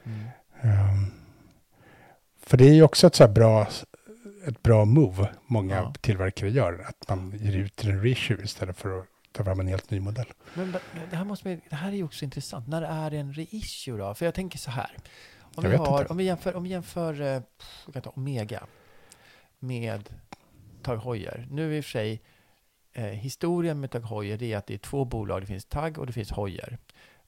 [0.06, 0.26] Mm.
[0.62, 1.12] Ehm,
[2.46, 3.68] för det är ju också ett så här bra,
[4.48, 5.94] ett bra move många Ja.
[6.02, 6.86] tillverkare gör.
[6.88, 10.26] Att man ger ut en reissue istället för att ta fram en helt ny modell.
[10.54, 10.76] Men
[11.10, 12.68] det här, måste vi, det här är ju också intressant.
[12.68, 14.14] När är det en reissue då?
[14.14, 14.92] För jag tänker så här.
[15.56, 16.12] Om, Jag vi, har, inte.
[16.12, 17.42] om vi jämför, om vi jämför eh,
[17.96, 18.64] pff, Omega
[19.60, 20.10] med
[20.84, 21.48] Tag Heuer.
[21.52, 22.22] Nu i och för sig,
[22.94, 25.42] eh, historien med Tag Heuer är att det är två bolag.
[25.42, 26.78] Det finns Tag och det finns Heuer.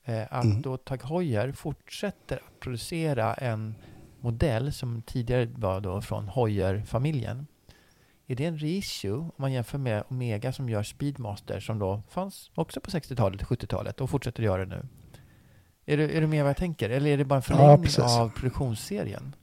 [0.03, 0.61] Eh, att Mm.
[0.61, 3.75] då Tag Heuer fortsätter att producera en
[4.21, 7.47] modell som tidigare var då från Heuer-familjen.
[8.27, 12.51] Är det en reissue om man jämför med Omega som gör Speedmaster som då fanns
[12.55, 14.87] också på 60-talet, 70-talet och fortsätter göra det nu?
[15.85, 16.89] Är du, är du med vad jag tänker?
[16.89, 17.99] Eller är det bara en Ja, förlängning precis.
[17.99, 19.35] av produktionsserien?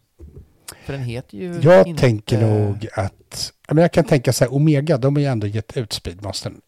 [0.85, 2.01] För den heter ju Jag inte...
[2.01, 5.47] tänker nog att, ja, men jag kan tänka så här, Omega, de har ju ändå
[5.47, 6.61] gett ut Speedmastern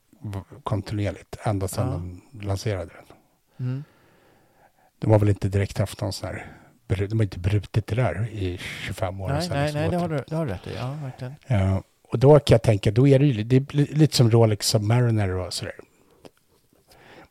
[0.63, 2.39] kontinuerligt, ända sedan Ja.
[2.41, 2.91] de lanserade
[3.57, 3.67] den.
[3.67, 3.85] Mm.
[4.99, 6.47] De har väl inte direkt haft någon sån här,
[6.97, 9.29] de har inte brutit det där i 25 år.
[9.29, 10.75] Nej, sedan nej, nej, det har, du, det har du rätt i.
[10.77, 11.35] Ja, verkligen.
[11.47, 14.31] Ja, och då kan jag tänka, då är det ju det är li- lite som
[14.31, 15.75] Rolex Submariner och sådär.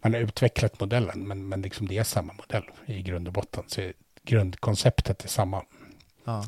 [0.02, 3.64] Man har utvecklat modellen, men, men liksom det är samma modell i grund och botten.
[3.68, 3.92] Så
[4.24, 5.64] grundkonceptet är samma.
[6.26, 6.46] Ja.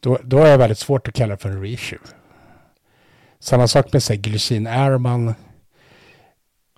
[0.00, 1.98] Då, då är det väldigt svårt att kalla det för en reissue.
[3.38, 5.34] Samma sak med sig, Glycin Airman.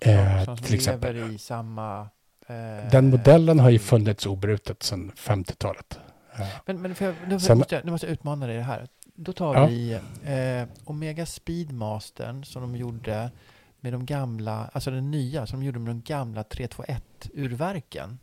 [0.01, 1.15] Eh, som till exempel.
[1.15, 2.09] lever i samma...
[2.47, 5.99] eh, Den modellen har ju funnits obrutet sedan 50-talet.
[6.39, 8.63] Eh, Men, men jag, nu, Sen- måste jag, nu måste jag utmana dig i det
[8.63, 8.87] här.
[9.15, 9.65] Då tar Ja.
[9.67, 9.91] vi
[10.25, 13.31] eh, Omega Speedmastern som de gjorde
[13.79, 18.17] med de gamla, alltså den nya som de gjorde med de gamla 321-urverken.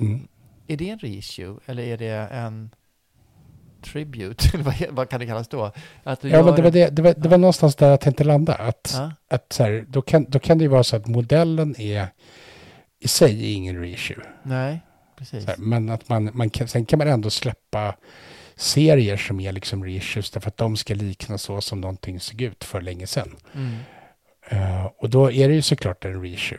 [0.00, 0.28] mm.
[0.66, 2.70] Är det en reissue eller är det en
[3.82, 4.58] tribute?
[4.90, 5.72] Vad, kan det kallas då?
[6.04, 8.54] Ja, men det var, det, det, var, det var någonstans där jag tänkte landa.
[8.54, 11.80] Att, Ja, att så här, då, kan, då kan det ju vara så att modellen
[11.80, 12.08] är
[13.04, 14.22] i sig är ingen reissue.
[14.42, 14.80] nej,
[15.16, 15.46] precis.
[15.46, 17.96] Här, men att man, man kan, sen kan man ändå släppa
[18.56, 22.64] serier som är liksom reissues därför att de ska likna så som någonting såg ut
[22.64, 23.36] för länge sedan.
[23.54, 23.74] Mm,
[24.48, 26.58] Eh, och då är det ju såklart en reissue.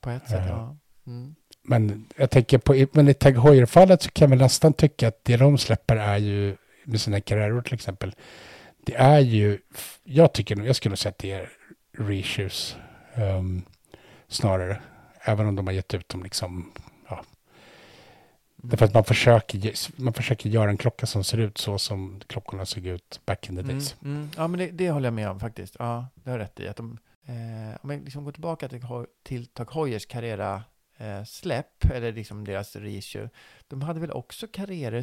[0.00, 0.48] på ett sätt, Ja.
[0.48, 0.76] ja.
[1.12, 1.34] Mm.
[1.62, 5.36] Men jag tänker på, men i Tag Heuer-fallet så kan man nästan tycka att det
[5.36, 8.14] de släpper är ju, med sina Carrero till exempel,
[8.86, 9.58] det är ju,
[10.04, 11.48] jag tycker jag skulle säga att det är
[11.98, 12.76] reissues
[13.14, 13.62] ehm,
[14.28, 14.80] snarare.
[15.24, 16.72] Även om de har gett ut dem liksom,
[17.08, 17.24] ja.
[18.56, 22.66] Därför att man försöker, man försöker göra en klocka som ser ut så som klockorna
[22.66, 23.96] såg ut back in the Mm, days.
[24.04, 24.30] mm.
[24.36, 25.76] Ja, men det, det håller jag med om faktiskt.
[25.78, 26.68] Ja, det har rätt i.
[26.68, 28.80] Att de, eh, om jag liksom går tillbaka till,
[29.22, 30.62] till Tag Heuers Carrera
[30.98, 33.28] eh, släpp, eller liksom deras reissue.
[33.68, 35.02] De hade väl också Carrera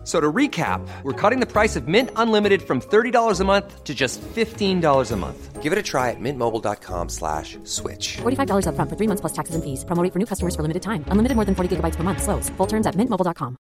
[0.00, 3.84] F- So to recap, we're cutting the price of Mint Unlimited from $30 a month
[3.84, 5.62] to just $15 a month.
[5.62, 8.16] Give it a try at mintmobile.com slash switch.
[8.22, 9.84] $45 upfront for three months plus taxes and fees.
[9.84, 11.04] Promo for new customers for limited time.
[11.12, 12.22] Unlimited more than 40 gigabytes per month.
[12.22, 12.48] Slows.
[12.56, 13.56] Full terms at mintmobile.com.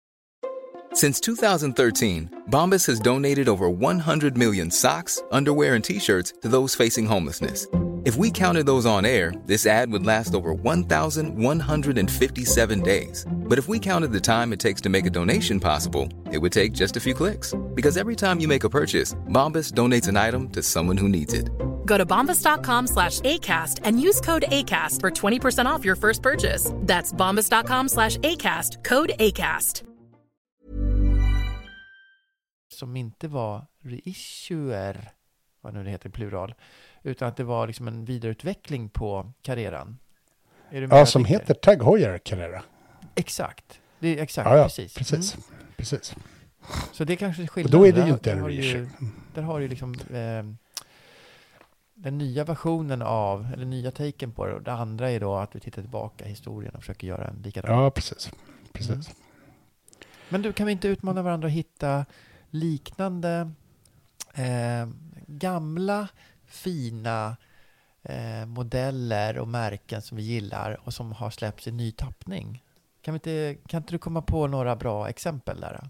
[0.94, 6.74] Since 2013, Bombas has donated over 100 million socks, underwear, and t shirts to those
[6.77, 7.66] facing homelessness.
[8.05, 13.27] If we counted those on air, this ad would last over 1,157 days.
[13.48, 16.52] But if we counted the time it takes to make a donation possible, it would
[16.52, 17.54] take just a few clicks.
[17.74, 21.34] Because every time you make a purchase, Bombas donates an item to someone who needs
[21.34, 21.48] it.
[21.87, 26.72] Go to bombas.com slash ACAST and use code ACAST for 20% off your first purchase.
[26.87, 29.84] That's bombas.com slash ACAST, code ACAST.
[32.78, 35.11] som inte var reissuer,
[35.61, 36.54] vad nu det heter plural,
[37.02, 39.98] utan att det var liksom en vidareutveckling på Carreran.
[40.70, 42.62] Är du med vad Ja, som heter Tag Heuer Carrera.
[43.18, 43.81] Exakt.
[43.98, 44.94] Det är exakt, Ja, ja, precis.
[44.94, 45.35] precis.
[45.35, 45.46] Mm.
[45.76, 46.14] precis.
[46.92, 47.81] Så det är kanske är Och skillnaden.
[47.81, 48.88] då är det ju inte en du reissue.
[49.35, 50.44] Där har du liksom eh,
[51.94, 54.54] den nya versionen av, eller nya taken på det.
[54.54, 57.42] Och det andra är då att vi tittar tillbaka i historien och försöker göra en
[57.42, 57.83] likadan.
[57.83, 58.31] Ja, precis.
[58.72, 58.90] precis.
[58.90, 59.02] Mm.
[60.28, 62.07] Men du, kan vi inte utmana varandra och hitta
[62.50, 63.50] liknande
[64.35, 64.88] eh,
[65.26, 66.09] gamla
[66.46, 67.37] fina
[68.02, 72.62] eh, modeller och märken som vi gillar och som har släppts i ny tappning?
[73.09, 75.81] Kan, inte, kan inte du komma på några bra exempel där?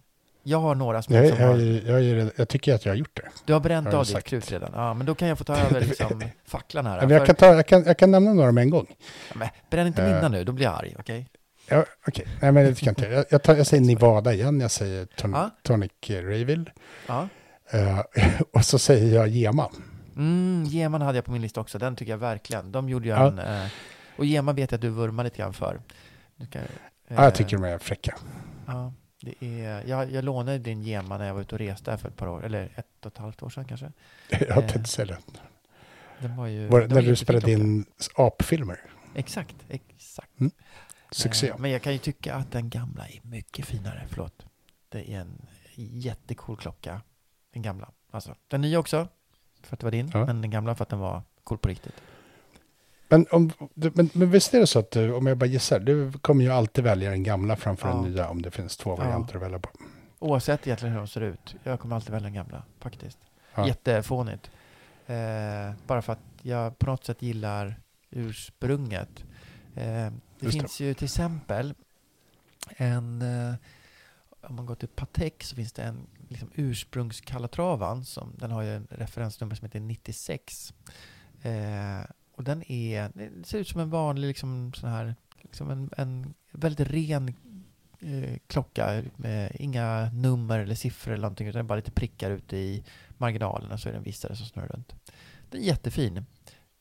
[0.42, 2.96] Jag har några som, Jag, som jag, har, jag, jag, jag tycker att jag har
[2.96, 3.28] gjort det.
[3.44, 4.70] du har bränt har av ditt krut redan.
[4.74, 7.00] Ja, men då kan jag få ta över liksom, facklan här.
[7.00, 8.86] Men jag, För- kan ta, jag, kan, jag kan nämna några med en gång.
[9.28, 10.14] Ja, men bränn inte Eh.
[10.14, 10.96] mina nu, då blir jag arg.
[10.98, 11.28] Okej?
[11.68, 13.26] Ja, Okej, nej men det kan jag inte.
[13.30, 15.50] Jag, tar, jag säger Nevada igen, jag säger ton, Ja.
[15.62, 16.64] Tonic Rayville.
[17.06, 17.28] Ja.
[17.70, 18.00] Eh,
[18.52, 19.70] och så säger jag Gema.
[20.16, 21.78] Mm, Geman hade jag på min lista också.
[21.78, 22.72] Den tycker jag verkligen.
[22.72, 23.26] De gjorde ju Ja.
[23.26, 23.38] en...
[23.38, 23.66] Eh,
[24.16, 25.80] och Geman vet jag att du vurmar lite grann för.
[26.50, 26.62] Kan,
[27.08, 28.14] Ja, jag eh, tycker de är fräcka.
[28.66, 32.08] Ja, det är, jag, jag lånade din Gema när jag var ute och reste för
[32.08, 33.92] ett par år, eller ett och ett halvt år sedan kanske.
[34.48, 35.18] Jag tänkte säga det.
[36.18, 36.68] Den var ju...
[36.68, 38.80] Var, den när du spelade in apfilmer.
[39.14, 40.30] Exakt, exakt.
[41.10, 41.48] Succé.
[41.48, 44.06] Eh, Men jag kan ju tycka att den gamla är mycket finare.
[44.08, 44.46] Förlåt.
[44.88, 47.00] Det är en jättecool klocka.
[47.52, 47.90] Den gamla.
[48.10, 49.08] Alltså, den nya också,
[49.62, 50.10] för att det var din.
[50.14, 50.26] Ja.
[50.26, 51.94] Men den gamla för att den var cool på riktigt.
[53.08, 56.12] Men, om, men, men visst är det så att du, om jag bara gissar, du
[56.12, 58.02] kommer ju alltid välja den gamla framför den Ja.
[58.08, 59.68] nya om det finns två varianter att välja på.
[60.18, 61.54] Oavsett egentligen hur de ser ut.
[61.64, 63.18] Jag kommer alltid välja den gamla, faktiskt.
[63.54, 63.66] Ja.
[63.66, 64.50] Jättefånigt.
[65.06, 65.16] Eh,
[65.86, 69.24] bara för att jag på något sätt gillar ursprunget.
[69.74, 70.60] Eh, det Just det.
[70.60, 71.74] finns ju till exempel
[72.76, 73.22] en...
[73.22, 73.54] Eh,
[74.48, 78.04] om man går till Patek så finns det en liksom, ursprungskalatravan.
[78.04, 80.74] Som, den har ju en referensnummer som heter 96.
[81.42, 81.52] Eh,
[82.38, 83.10] och den är...
[83.14, 85.14] Det ser ut som en vanlig liksom, sån här...
[85.42, 87.28] Liksom en, en väldigt ren
[88.00, 92.84] eh, klocka med inga nummer eller siffror eller någonting utan bara lite prickar ute i
[93.16, 94.94] marginalerna så är det en visare som snurrar runt.
[95.50, 96.24] Den är jättefin.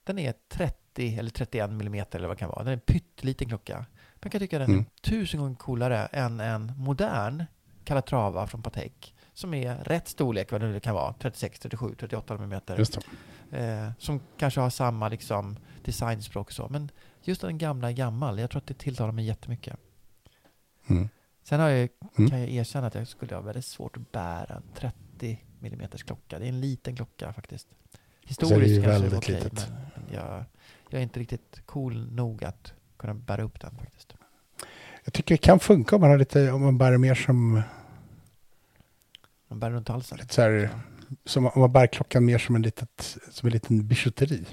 [0.04, 2.60] Den är 30 eller 31 millimeter eller vad det kan vara.
[2.60, 3.86] Den är en pytteliten klocka.
[4.22, 4.86] Jag kan tycka den är Mm.
[5.02, 7.44] tusen gånger coolare än en modern
[7.84, 12.34] Calatrava från Patek som är rätt storlek, vad det nu kan vara, 36, 37, 38
[12.38, 12.78] millimeter.
[12.78, 13.00] Just
[13.50, 13.58] det.
[13.58, 16.68] Eh, som kanske har samma liksom, designspråk och så.
[16.70, 18.40] Men just den gamla är gammal.
[18.40, 19.80] Jag tror att det tilltalar mig jättemycket.
[20.88, 21.10] Mm.
[21.44, 22.30] Sen har jag, Mm.
[22.30, 26.40] kan jag erkänna att jag skulle ha väldigt svårt att bära en 30 mm klocka.
[26.40, 27.68] Det är en liten klocka faktiskt.
[27.72, 29.70] Är det Historiskt ju kanske det väldigt okej, litet.
[29.70, 30.44] men, men jag,
[30.90, 34.14] jag är inte riktigt cool nog att kunna bära upp den faktiskt.
[35.04, 37.62] Jag tycker det kan funka om man, har lite, om man bär mer som,
[39.48, 40.18] Man bär runt halsen.
[40.18, 40.70] lite så här,
[41.26, 44.46] som om man bär klockan mer som en, litet, som en liten bijouteri.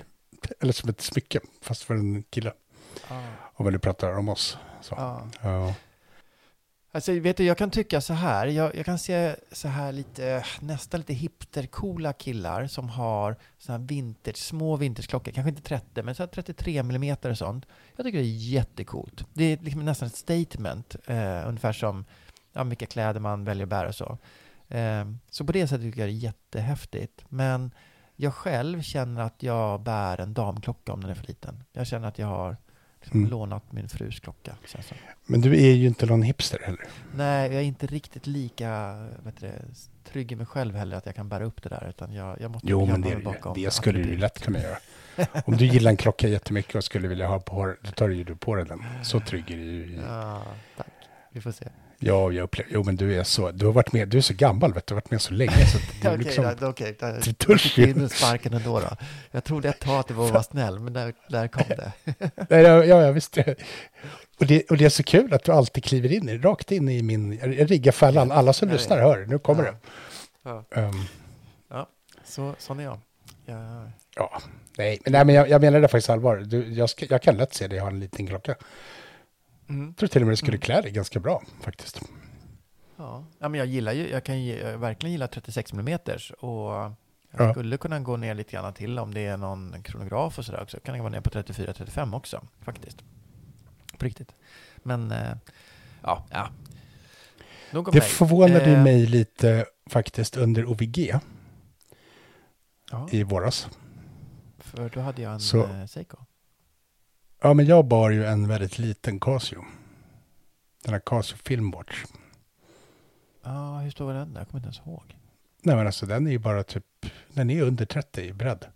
[0.61, 2.53] Eller som ett smycke, fast för en kille.
[3.55, 4.59] Om vi nu pratar om oss.
[4.81, 4.95] Så.
[4.99, 5.29] Ja.
[5.43, 5.75] Ja.
[6.95, 8.47] Alltså, vet du, jag kan tycka så här.
[8.47, 13.79] Jag, jag kan se så här lite, nästan lite hipstercoola killar som har så här
[13.79, 15.33] vintage, små vintageklockor.
[15.33, 17.67] Kanske inte 30, men så här 33 mm och sånt.
[17.97, 19.27] Jag tycker det är jättecoolt.
[19.33, 20.97] Det är liksom nästan ett statement.
[21.07, 22.05] Eh, ungefär som
[22.53, 24.19] ja, vilka kläder man väljer att bära och så.
[24.75, 27.25] Eh, så på det sättet tycker jag det är jättehäftigt.
[27.29, 27.71] Men
[28.17, 31.65] jag själv känner att jag bär en damklocka om den är för liten.
[31.73, 32.57] Jag känner att jag har
[33.01, 33.31] liksom Mm.
[33.31, 34.57] lånat min frus klocka.
[35.27, 36.85] Men du är ju inte någon hipster heller.
[37.15, 39.53] Nej, jag är inte riktigt lika vet du,
[40.05, 41.87] trygg i mig själv heller att jag kan bära upp det där.
[41.89, 44.79] Utan jag, jag måste Jo, men det, bakom det, skulle du ju lätt kunna göra.
[45.45, 48.37] Om du gillar en klocka jättemycket och skulle vilja ha på då tar ju du
[48.37, 48.83] på dig den.
[49.03, 50.01] Så trygg är du ju.
[50.09, 50.43] Ja,
[50.77, 50.87] tack.
[51.31, 51.69] Vi får se.
[51.99, 54.35] Ja, jag upplever, jo men du är så, du har varit med, du är så
[54.35, 56.95] gammal vet du, du har varit med så länge så du Okej, liksom, okej.
[57.35, 57.93] törs fick jag ju.
[57.95, 58.97] in sparken ändå då.
[59.31, 61.93] Jag trodde ett tag att det var att vara snäll, men där, där kom det.
[62.51, 63.39] Nej, ja, ja, visst.
[64.41, 67.03] Och det, och det är så kul att du alltid kliver in, rakt in i
[67.03, 69.71] min, jag riggar fällan, alla som Jag lyssnar hör, nu kommer Ja.
[69.73, 69.79] det.
[70.43, 70.83] Ja.
[70.83, 71.85] Ehm,
[72.25, 72.99] Så, sån är jag.
[73.47, 74.41] jag ja,
[74.79, 76.37] nej, men, nej, men jag, jag menar det faktiskt allvar.
[76.37, 78.55] Du, jag, ska, jag kan lätt se dig ha en liten klocka.
[79.69, 79.87] Mm.
[79.87, 80.61] Jag tror till och med det skulle Mm.
[80.61, 82.01] klä dig ganska bra faktiskt.
[82.97, 83.25] Ja.
[83.39, 85.99] ja, men jag gillar ju, jag kan ju jag verkligen gilla 36 mm
[86.41, 86.95] och jag
[87.31, 87.53] Ja.
[87.53, 90.81] skulle kunna gå ner lite grann till om det är någon kronograf och sådär också.
[90.81, 93.05] Kan jag gå ner på 34-35 också faktiskt.
[93.99, 94.35] På riktigt.
[94.77, 95.37] Men eh,
[96.03, 96.49] ja, ja.
[97.73, 98.09] Nog Det mig.
[98.09, 101.15] förvånade Eh, mig lite faktiskt under OVG
[102.91, 103.69] Ja, i våras.
[104.59, 106.17] för då hade jag en Så- eh, Seiko.
[107.45, 109.65] Ja, men jag bar ju en väldigt liten Casio.
[110.85, 112.05] Den här Casio Filmwatch.
[113.43, 114.35] Ja, hur stor var den?
[114.39, 115.17] Jag kommer inte ens ihåg.
[115.63, 116.85] Nej men alltså den är ju bara typ,
[117.33, 118.67] den är under 30 i bredd.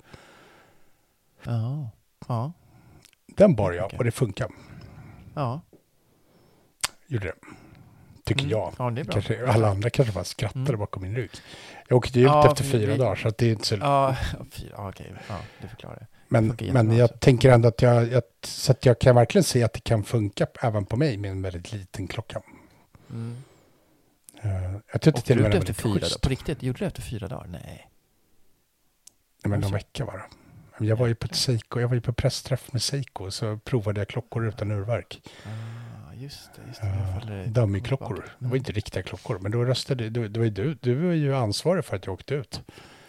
[1.43, 1.91] Ja,
[2.29, 2.53] ja,
[3.27, 3.99] Den bar jag Okej.
[3.99, 4.49] och det funkar.
[5.35, 5.61] ja.
[7.07, 7.35] Gjorde det.
[8.25, 8.51] Tycker Mm.
[8.51, 8.73] jag.
[8.79, 9.13] Ja, det är bra.
[9.13, 10.79] Kanske, alla andra kanske bara skrattade Mm.
[10.79, 11.31] bakom min rygg.
[11.89, 13.75] Jag åkte ju ut Ja, efter fyra vi- dagar så det är inte så...
[13.75, 14.17] Ja,
[14.51, 15.13] fyra, ja, okej.
[15.29, 16.07] Ja, det förklarar det.
[16.29, 18.23] Men men jag tänker ändå att jag, jag...
[18.43, 21.43] Så att jag kan verkligen se att det kan funka även på mig med en
[21.43, 22.43] väldigt liten klocka.
[23.11, 23.37] Mm.
[24.45, 26.09] Uh, jag tyckte Och till och med efter var fyra lite dagar?
[26.09, 26.21] schysst.
[26.21, 26.63] På riktigt?
[26.63, 27.47] Gjorde du efter fyra dagar?
[27.47, 27.61] Nej.
[27.63, 27.89] Nej,
[29.43, 29.75] men någon Alltså.
[29.75, 30.23] vecka bara.
[30.79, 33.59] Men Jag var ju på ett Seiko, jag var ju på pressträff med Seiko så
[33.65, 35.23] provade jag klockor utan urverk.
[35.47, 36.63] Ah, just det.
[36.69, 36.87] Just det.
[36.87, 38.35] Uh, faller- Dummyklockor.
[38.39, 41.13] Det var inte riktiga klockor, men då röstade du, det var ju du, du var
[41.13, 42.61] ju ansvarig för att jag åkte ut.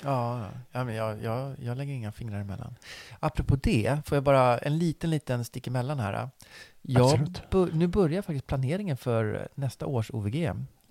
[0.04, 2.76] Ja, ja men jag, jag, jag lägger inga fingrar emellan.
[3.20, 6.30] Apropå det, får jag bara en liten, liten stick emellan här.
[6.82, 7.20] Jag
[7.52, 10.46] bu- nu börjar faktiskt planeringen för nästa års OVG.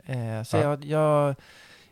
[0.05, 0.63] Eh, så Ja.
[0.63, 1.35] jag, jag,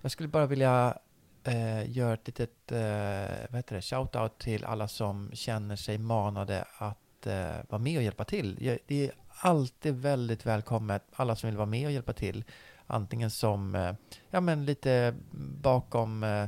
[0.01, 0.99] jag skulle bara vilja
[1.45, 6.65] eh, göra ett litet eh, vad heter det, shout-out till alla som känner sig manade
[6.79, 8.79] att eh, vara med och hjälpa till.
[8.87, 12.45] Det är alltid väldigt välkommet, alla som vill vara med och hjälpa till.
[12.87, 13.93] Antingen som eh,
[14.31, 15.15] ja, men lite
[15.63, 16.47] bakom eh,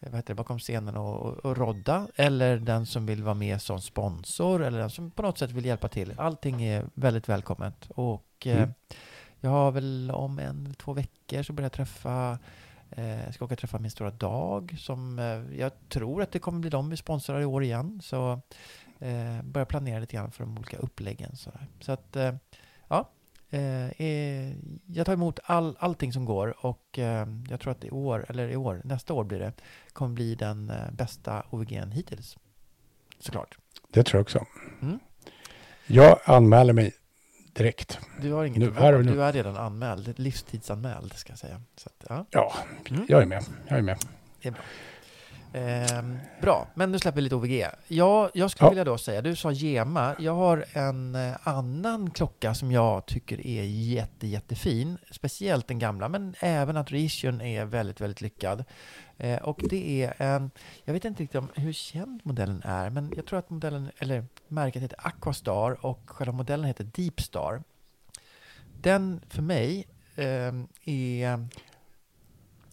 [0.00, 3.62] vad heter det, bakom scenen och, och, och rodda, eller den som vill vara med
[3.62, 6.14] som sponsor, eller den som på något sätt vill hjälpa till.
[6.18, 7.90] Allting är väldigt välkommet.
[7.90, 8.74] Och eh, Mm.
[9.40, 12.38] jag har väl om en eller två veckor så börjar jag träffa
[12.90, 16.38] eh, jag ska åka och träffa min stora dag som eh, jag tror att det
[16.38, 18.00] kommer bli de vi sponsrar i år igen.
[18.02, 18.40] Så
[18.98, 21.36] eh, börjar planera lite grann för de olika uppläggen.
[21.80, 22.34] Så, att eh,
[22.88, 23.10] ja,
[23.50, 24.52] eh, eh,
[24.86, 28.48] jag tar emot all, allting som går och eh, jag tror att i år, eller
[28.48, 29.52] i år, nästa år blir det,
[29.92, 32.36] kommer bli den eh, bästa OVG'n hittills.
[33.18, 33.58] Såklart.
[33.88, 34.46] Det tror jag också.
[34.82, 34.98] Mm.
[35.86, 36.92] Jag anmäler mig
[37.52, 37.98] direkt.
[38.22, 39.12] Du har inget Nu, här och nu.
[39.12, 41.62] du är redan anmäld, livstidsanmäld ska jag säga.
[41.84, 42.26] Att, ja.
[42.30, 42.54] Ja,
[42.90, 43.06] Mm.
[43.08, 43.44] jag är med.
[43.68, 43.98] Jag är med.
[44.42, 44.60] Det är bra.
[45.52, 47.66] Ehm, bra, men nu släpper vi lite OVG.
[47.88, 48.70] Ja, jag skulle Ja.
[48.70, 53.46] vilja då säga, du sa Gema, jag har en eh, annan klocka som jag tycker
[53.46, 54.98] är jätte, jättefin.
[55.10, 58.64] Speciellt den gamla, men även att reissuen är väldigt, väldigt lyckad.
[59.18, 60.50] Eh, och det är en,
[60.84, 64.24] jag vet inte riktigt om hur känd modellen är, men jag tror att modellen, eller
[64.48, 67.62] märket heter Aquastar och själva modellen heter Deepstar.
[68.80, 71.46] Den för mig ehm, är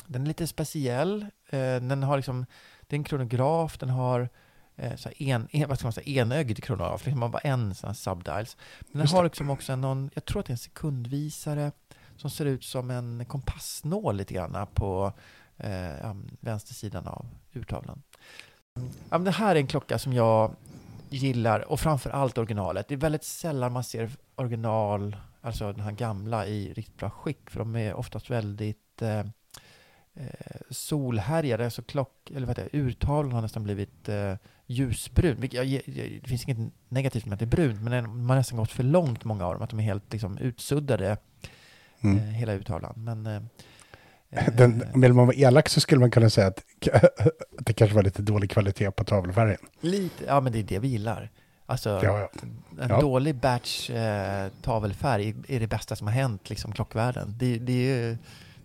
[0.05, 1.25] den är lite speciell.
[1.49, 2.45] Eh, den har liksom,
[2.87, 4.29] det är en kronograf, den har
[4.75, 7.87] eh, så en, en, vad ska man säga, enögd kronograf, liksom man bara en sån
[7.87, 8.57] här subdials.
[8.91, 11.71] Men den har liksom också någon, jag tror att det är en sekundvisare
[12.17, 15.13] som ser ut som en kompassnål lite grann på
[15.57, 18.01] eh, vänstersidan av urtavlan.
[19.09, 20.55] Ja, men det här är en klocka som jag
[21.09, 22.87] gillar och framför allt originalet.
[22.87, 27.49] Det är väldigt sällan man ser original, alltså den här gamla i riktigt bra skick
[27.49, 29.23] för de är oftast väldigt eh,
[30.19, 34.33] eh, solhärjade, så klock, eller vad heter det, urtavlan har nästan blivit eh,
[34.65, 35.37] ljusbrun.
[35.41, 38.35] Vilket, jag, jag, det finns inget negativt med att det är brunt, men man har
[38.35, 41.17] nästan gått för långt, många av dem, att de är helt liksom, utsuddade,
[42.01, 42.17] Mm.
[42.17, 42.93] eh, hela urtavlan.
[42.97, 43.41] Men, eh,
[44.29, 46.63] eh, Den, vill man vara elak så skulle man kunna säga att,
[47.59, 49.57] att det kanske var lite dålig kvalitet på tavelfärgen.
[49.81, 51.29] lite, ja men det är det vi gillar.
[51.65, 52.29] Alltså, Ja, ja.
[52.83, 53.01] en Ja.
[53.01, 57.35] dålig batch eh, tavelfärg är det bästa som har hänt liksom, klockvärlden.
[57.37, 58.17] Det, det är ju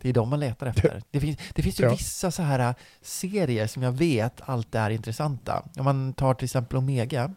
[0.02, 1.02] det är de man letar efter.
[1.10, 1.90] Det finns, det finns ju Ja.
[1.90, 5.64] vissa så här eh, serier som jag vet alltid är intressanta.
[5.76, 7.34] Om man tar till exempel Omega.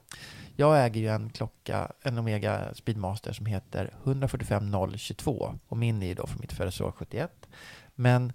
[0.57, 6.13] Jag äger ju en klocka, en Omega Speedmaster som heter 145022 och min är ju
[6.13, 7.47] då från mitt födelseår 71.
[7.95, 8.33] Men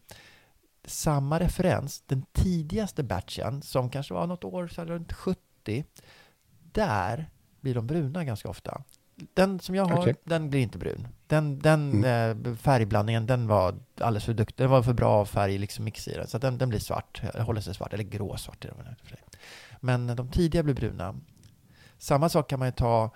[0.84, 5.84] samma referens, den tidigaste batchen som kanske var något år så runt 70,
[6.72, 8.82] där blir de bruna ganska ofta.
[9.34, 10.14] Den som jag har, Okej.
[10.24, 11.08] den blir inte brun.
[11.30, 12.46] Den, den Mm.
[12.46, 14.64] eh, färgblandningen, den var alldeles för duktig.
[14.64, 16.26] Den var för bra färg liksom mix i den.
[16.26, 18.66] Så den, den blir svart, håller sig svart, eller gråsvart.
[19.80, 21.16] Men de tidiga blir bruna.
[21.98, 23.10] Samma sak kan man ju ta,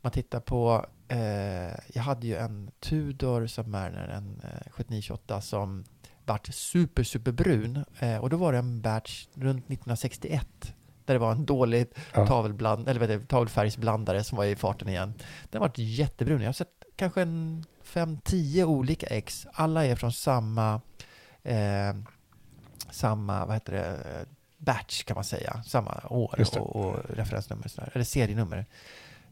[0.00, 5.84] man tittar på, eh, jag hade ju en Tudor Submariner, en eh, 7928 som
[6.26, 7.84] vart super, super brun.
[7.98, 10.46] Eh, och då var det en batch runt 1961
[11.04, 12.26] där det var en dålig Ja.
[12.26, 15.14] tavelbland, eller heter det, tavelfärgsblandare som var i farten igen.
[15.50, 16.40] Den var jättebrun.
[16.40, 19.46] Jag har sett kanske en 5-10 olika ex.
[19.52, 20.80] Alla är från samma,
[21.42, 21.94] eh,
[22.90, 24.26] samma vad heter det,
[24.58, 25.62] batch kan man säga.
[25.66, 28.66] Samma år och, och referensnummer, sådär, eller serienummer.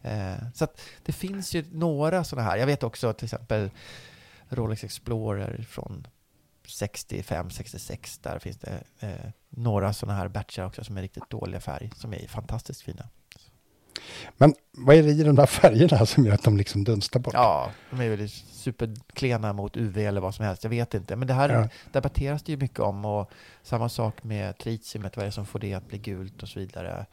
[0.03, 2.57] Eh, så att det finns ju några sådana här.
[2.57, 3.71] Jag vet också till exempel
[4.49, 6.07] Rolex Explorer från
[6.67, 8.19] 65, 66.
[8.19, 12.15] Där finns det eh, några sådana här batchar också som är riktigt dåliga färg, som
[12.15, 13.09] är fantastiskt fina.
[14.37, 17.35] Men vad är det i de där färgerna som gör att de liksom dunstar bort?
[17.35, 20.63] Ja, de är väl superklena mot UV eller vad som helst.
[20.65, 21.17] Jag vet inte.
[21.17, 21.69] Men det här Ja.
[21.93, 23.05] debatteras det ju mycket om.
[23.05, 23.31] Och
[23.63, 25.17] samma sak med tritiumet.
[25.17, 27.07] Vad är det som får det att bli gult och så vidare.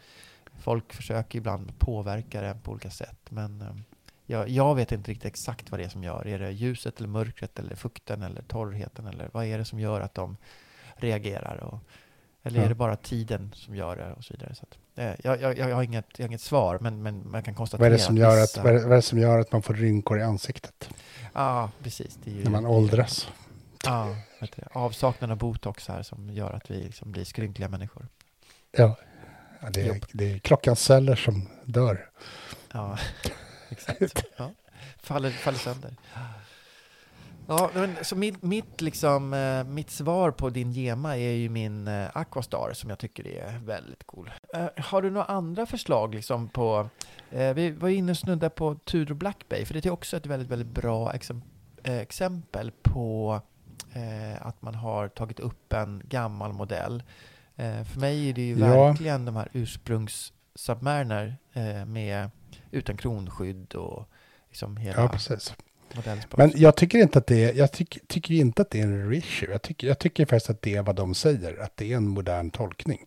[0.60, 3.20] Folk försöker ibland påverka det på olika sätt.
[3.30, 3.68] Men eh,
[4.26, 6.28] jag, jag vet inte riktigt exakt vad det är som gör.
[6.28, 9.08] Är det ljuset eller mörkret eller fukten eller torrheten?
[9.08, 10.38] Eller vad är det som gör att de
[10.96, 11.58] reagerar?
[11.58, 11.80] Och,
[12.46, 12.70] eller är Ja.
[12.70, 14.56] det bara tiden som gör det och så vidare.
[14.56, 17.44] Så att, eh, jag, jag, jag, har inget, jag har inget svar, men, men man
[17.44, 19.52] kan konstatera Vad är, det som gör att, vad, är det, är som gör att
[19.52, 20.90] man får rynkor i ansiktet
[21.34, 22.20] Ja, precis.
[22.24, 23.28] Det är ju, när man åldras?
[23.86, 24.68] Ja, vet du, det.
[24.80, 28.08] avsaknad av botox här som gör att vi liksom blir skrynkliga människor.
[28.72, 28.98] Ja,
[29.62, 32.10] ja det, är, det är klockans celler som dör.
[32.74, 32.98] Ja,
[33.70, 34.24] exakt.
[34.38, 34.52] Ja.
[34.98, 35.96] Faller, faller sönder.
[37.48, 41.88] Ja, men, så mitt, mitt, liksom, eh, mitt svar på din gema är ju min
[41.88, 44.32] eh, Aquastar som jag tycker är väldigt cool.
[44.54, 46.90] Eh, har du några andra förslag liksom på...
[47.30, 50.50] Vi var inne och snudda på Tudor Black Bay, för det är också ett väldigt,
[50.50, 51.46] väldigt bra exemp
[51.84, 53.42] exempel på
[54.40, 57.04] att man har tagit upp en gammal modell.
[57.56, 58.68] för mig är det ju Ja.
[58.68, 61.36] verkligen de här ursprungs-Submariner
[61.86, 62.30] med
[62.72, 64.10] utan kronskydd och
[64.48, 65.54] liksom hela Ja, precis.
[66.38, 69.10] Men jag tycker inte att det är, jag tycker, tycker inte att det är en
[69.10, 69.52] reissue.
[69.52, 72.08] Jag tycker, jag tycker faktiskt att det är vad de säger, att det är en
[72.08, 73.06] modern tolkning.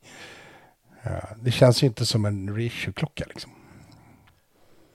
[1.03, 3.53] Ja, det känns ju inte som en reissue-klocka liksom.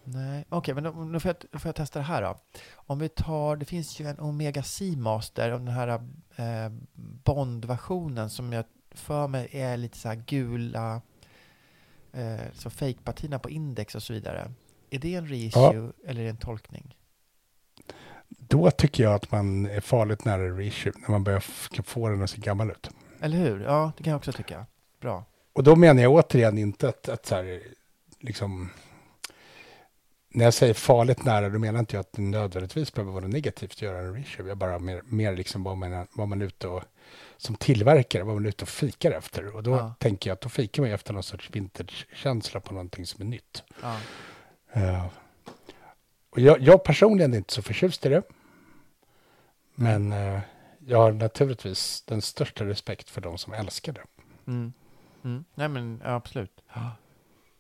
[0.04, 2.38] Nej, okej, men då, då får, jag, får jag testa det här då.
[2.76, 5.88] Om vi tar, det finns ju en Omega Seamaster, och den här
[6.36, 6.72] eh,
[7.24, 11.02] Bond-versionen som jag för mig är lite så här gula,
[12.14, 14.52] eh, så fake-partierna på index och så vidare.
[14.90, 16.96] Är det en reissue eller är det en tolkning?
[18.48, 21.40] Då tycker jag att man är farligt nära reissue, när man börjar
[21.84, 22.90] få den att se gammal ut.
[23.22, 23.62] Eller hur?
[23.64, 24.66] Ja, det kan jag också tycka.
[25.02, 25.26] Bra.
[25.54, 27.62] Och då menar jag återigen inte att, att så här,
[28.20, 28.70] liksom,
[30.30, 33.72] när jag säger farligt nära, då menar inte jag att det nödvändigtvis behöver vara negativt
[33.72, 34.48] att göra en reissue.
[34.48, 36.84] Jag bara mer, mer liksom vad man, vad man är ute och,
[37.38, 39.56] som tillverkare, vad man är ute och fikar efter.
[39.56, 39.94] Och då Ja.
[40.00, 43.64] tänker jag att då fikar man efter någon sorts vintage-känsla på någonting som är nytt.
[43.82, 43.98] Ja.
[44.74, 45.06] Eh,
[46.34, 48.24] och jag, jag personligen är inte så förtjust i det.
[49.76, 50.40] Men eh,
[50.80, 54.04] jag har naturligtvis den största respekt för de som älskar det.
[54.48, 54.74] Mm.
[55.24, 55.44] Mm.
[55.56, 56.62] Nej, men ja, absolut.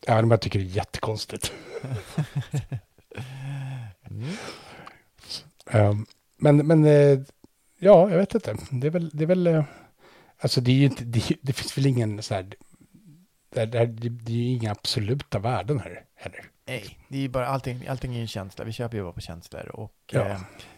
[0.07, 1.53] Även om jag tycker det är jättekonstigt.
[4.09, 5.89] Mm.
[5.89, 6.05] Um,
[6.37, 7.19] men men eh,
[7.79, 8.57] ja, jag vet inte.
[8.71, 9.63] Det är väl, det är väl eh,
[10.37, 12.43] alltså det är ju inte, det, det finns väl ingen så här,
[13.49, 16.49] det, det, det, det är ju inga absoluta värden här heller.
[16.65, 18.65] Nej, det är ju bara allting, allting är en känsla.
[18.65, 19.67] Vi köper ju bara på känslor.
[19.75, 20.21] Och Ja.
[20.21, 20.33] eh,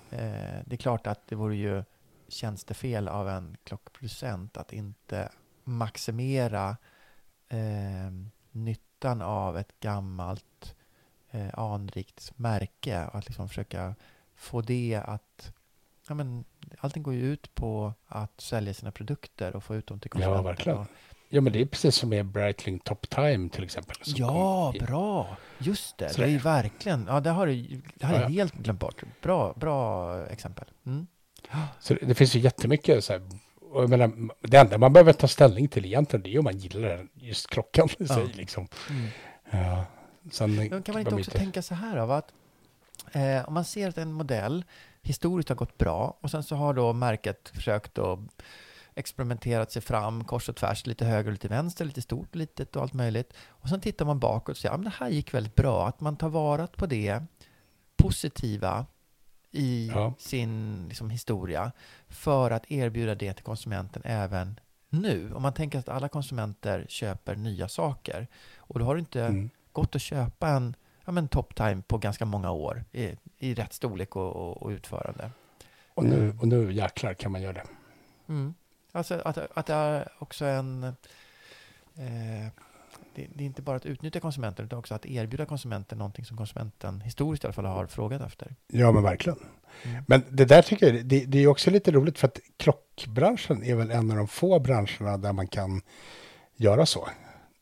[0.10, 1.84] eh, det är klart att det vore ju
[2.28, 5.30] tjänstefel av en klockproducent att inte
[5.64, 6.78] maximera
[7.50, 8.12] eh,
[8.52, 10.76] nyttan av ett gammalt
[11.32, 13.96] eh, anrikt märke och att liksom försöka
[14.36, 15.54] få det att
[16.08, 16.46] ja, men,
[16.80, 20.20] allting går ju ut på att sälja sina produkter och få ut dem till Ja,
[20.20, 20.44] konsumenten.
[20.46, 20.78] verkligen.
[20.78, 20.88] Och-
[21.36, 23.96] Ja, men det är precis som med Breitling Top Time till exempel.
[24.06, 25.38] Ja, bra!
[25.58, 27.06] Just det, Så det är ju verkligen...
[27.08, 28.28] Ja, det har du det Ja, jag ja.
[28.28, 29.04] helt glömt bort.
[29.22, 30.66] Bra, bra exempel.
[30.86, 31.08] Mm.
[31.80, 33.22] Så det, det finns ju jättemycket så här,
[33.72, 34.12] och jag menar,
[34.42, 37.48] det enda man behöver ta ställning till egentligen det är om man gillar den, just
[37.48, 38.68] klockan i sig liksom.
[38.90, 39.08] Mm.
[39.50, 39.86] Ja,
[40.32, 42.34] sen Men kan man inte också tänka så här av att
[43.12, 44.64] eh, om man ser att en modell
[45.02, 48.20] historiskt har gått bra och sen så har då märket försökt att
[48.96, 52.82] experimenterat sig fram kors och tvärs, lite höger och lite vänster, lite stort, litet och
[52.82, 53.34] allt möjligt.
[53.48, 56.16] Och sen tittar man bakåt och säger att det här gick väldigt bra, att man
[56.18, 57.24] tar vara på det
[57.98, 58.86] positiva
[59.52, 60.14] i Ja.
[60.18, 61.72] sin liksom, historia
[62.08, 65.34] för att erbjuda det till konsumenten även nu.
[65.34, 68.28] Om man tänker att alla konsumenter köper nya saker
[68.58, 69.50] och då har du inte Mm.
[69.72, 70.76] gått att köpa en
[71.06, 74.70] ja, men top time på ganska många år i, i rätt storlek och, och, och
[74.70, 75.32] utförande.
[75.94, 77.66] Och nu, och nu jäklar kan man göra det.
[78.28, 78.54] Mm.
[78.96, 80.84] Alltså att, att det är också en...
[80.84, 82.48] Eh,
[83.16, 86.38] det, det är inte bara att utnyttja konsumenten utan också att erbjuda konsumenten någonting som
[86.38, 88.56] konsumenten historiskt i alla fall har frågat efter.
[88.68, 89.40] Ja, men verkligen.
[89.84, 90.04] Mm.
[90.08, 93.76] Men det där tycker jag, det, det är också lite roligt för att klockbranschen är
[93.76, 95.82] väl en av de få branscherna där man kan
[96.56, 97.10] göra så.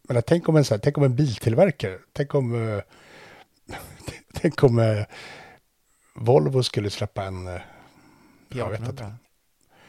[0.07, 2.81] Men jag tänk om en, så här, tänk om en biltillverkare, tänk om, eh,
[4.33, 5.05] tänk om eh,
[6.15, 7.61] Volvo skulle släppa en, eh,
[8.49, 9.13] jag vet inte.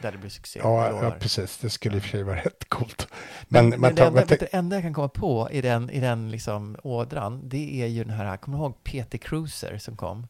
[0.05, 0.59] P1800, Där det blir succé.
[0.63, 1.57] Ja, jag ja, precis.
[1.57, 3.07] Det skulle i och för sig vara rätt coolt.
[3.47, 5.99] Men, Men, men, det, enda, men du, enda jag kan komma på i den, i
[5.99, 10.27] den liksom ådran, det är ju den här, kommer du ihåg PT Cruiser som kom?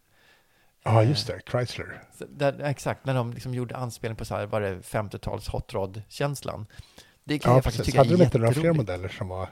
[0.84, 2.03] ja, Eh, just det, Chrysler.
[2.30, 6.65] Där, exakt, när de liksom gjorde anspelning på så här, var det 50-tals hot rod-känslan.
[7.23, 7.93] Det kan Ja, jag faktiskt precis.
[7.93, 9.49] tycka Hade är de inte några fler modeller som var...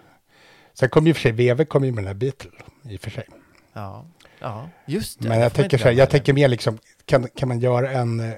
[0.74, 2.52] Sen kom ju för sig, VW kom ju med den här Beetle,
[2.90, 3.28] i och för sig.
[3.74, 4.06] Ja,
[4.40, 5.28] ja, just det.
[5.28, 7.92] Men det jag man tänker så här, jag tänker mer liksom, kan, kan man göra
[7.92, 8.34] en...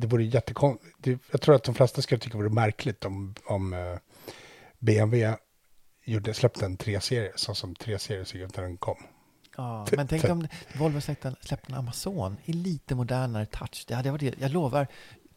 [0.00, 1.20] Det vore jättekonstigt.
[1.30, 3.96] Jag tror att de flesta skulle tycka det vore märkligt om, om eh,
[4.78, 5.36] BMW
[6.04, 8.96] gjorde, släppte en 3-serie, så som 3-serie såg ut när den kom.
[9.56, 10.48] Ja, men tänk om
[10.78, 13.84] Volvo släppte, släppte en Amazon i lite modernare touch.
[13.88, 14.86] Det hade varit, jag lovar,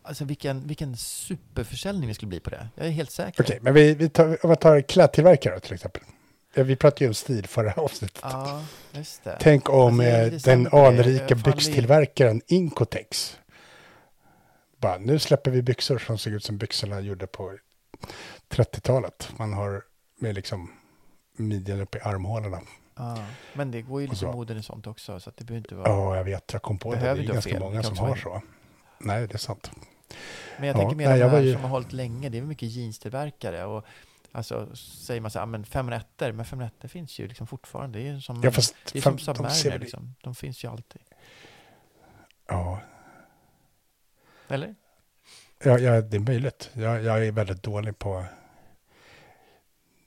[0.04, 2.68] alltså vilken, vilken superförsäljning det skulle bli på det.
[2.76, 3.44] Jag är helt säker.
[3.44, 6.04] Okej, men vi, vi tar, om tar klädtillverkare till exempel.
[6.56, 8.20] Vi pratade ju om stil förra avsnittet.
[8.24, 8.64] Ja.
[9.40, 10.88] Tänk om Alltså, eh, den det.
[10.88, 13.38] anrika byxtillverkaren Incotex.
[14.84, 17.58] Bara, nu släpper vi byxor som ser ut som byxorna gjorde på
[18.50, 19.32] 30-talet.
[19.38, 19.84] Man har
[20.20, 20.72] med liksom
[21.38, 22.62] midjan upp i armhålorna.
[22.96, 25.90] Ja, men det går ju lite moden i sånt också, så det behöver inte vara...
[25.90, 27.00] Ja, jag vet, jag kom på det.
[27.00, 27.60] Det är ganska fel.
[27.60, 28.42] många som har så.
[28.98, 29.72] Nej, det är sant.
[30.58, 32.42] Men jag Ja, tänker mer nej, de här ju- som har hållit länge, det är
[32.42, 33.66] mycket jeanstillverkare.
[33.66, 33.86] Och
[34.32, 38.00] alltså säger man så här, "Ah, men 501 men 501 finns ju liksom fortfarande.
[38.00, 40.16] Det är ju som, Ja, fast det är fem- som de Submariner väl- liksom.
[40.24, 41.02] De finns ju alltid.
[42.48, 42.80] Ja,
[44.54, 44.76] Eller?
[45.64, 46.70] ja, ja, det är möjligt.
[46.74, 48.26] Jag, jag är väldigt dålig på...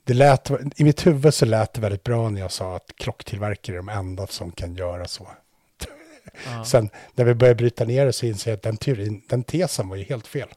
[0.04, 3.76] Det lät, I mitt huvud så lät det väldigt bra när jag sa att klocktillverkare
[3.76, 5.28] är de enda som kan göra så.
[6.46, 6.64] Ja.
[6.64, 9.88] Sen när vi började bryta ner det så inser jag att den, teorin, den tesen
[9.88, 10.48] var ju helt fel.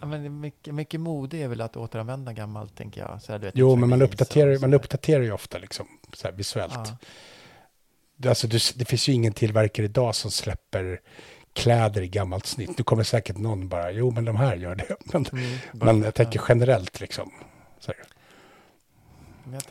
[0.00, 3.22] Ja, men mycket, mycket mode är väl att återanvända gammalt, tänker jag.
[3.22, 6.34] Så här, vet, Jo, som men man uppdaterar, man uppdaterar ju ofta liksom, så här
[6.34, 6.74] visuellt.
[8.16, 8.28] Ja.
[8.28, 11.00] Alltså, det, det finns ju ingen tillverkare idag som släpper
[11.54, 12.78] kläder i gammalt snitt.
[12.78, 14.96] Nu kommer säkert någon bara, jo men de här gör det.
[15.12, 17.30] Men, Mm, bara men jag tänker generellt liksom.
[17.80, 17.92] Så,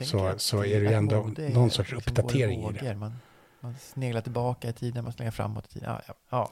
[0.05, 2.95] så- så är det ju ändå är någon sorts går uppdatering i det.
[2.95, 3.13] Man,
[3.59, 5.89] man sneglar tillbaka i tiden, man sneglar framåt i tiden.
[5.89, 6.49] Ja, ja, ja.